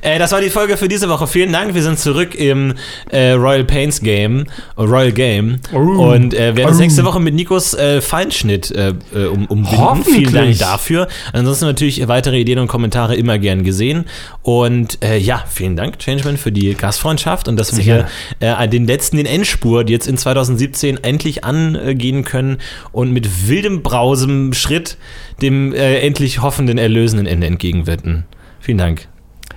[0.03, 1.27] Äh, das war die Folge für diese Woche.
[1.27, 1.73] Vielen Dank.
[1.73, 2.73] Wir sind zurück im
[3.09, 4.45] äh, Royal Pains Game,
[4.77, 5.59] Royal Game.
[5.71, 10.03] Und äh, werden uns nächste Woche mit Nikos äh, Feinschnitt äh, äh, um, umbinden.
[10.03, 11.07] Vielen Dank dafür.
[11.31, 14.05] Ansonsten natürlich weitere Ideen und Kommentare immer gern gesehen.
[14.41, 18.07] Und ja, vielen Dank, Changeman, für die Gastfreundschaft und dass Sicher.
[18.39, 22.57] wir hier den letzten, den Endspurt jetzt in 2017 endlich angehen können
[22.91, 24.97] und mit wildem, brausem Schritt
[25.41, 28.25] dem endlich hoffenden, erlösenden Ende entgegenwirken.
[28.59, 29.07] Vielen Dank.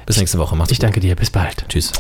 [0.06, 0.56] Bis nächste Woche.
[0.56, 1.16] Macht's Ich danke dir.
[1.16, 1.68] Bis bald.
[1.68, 1.92] Tschüss.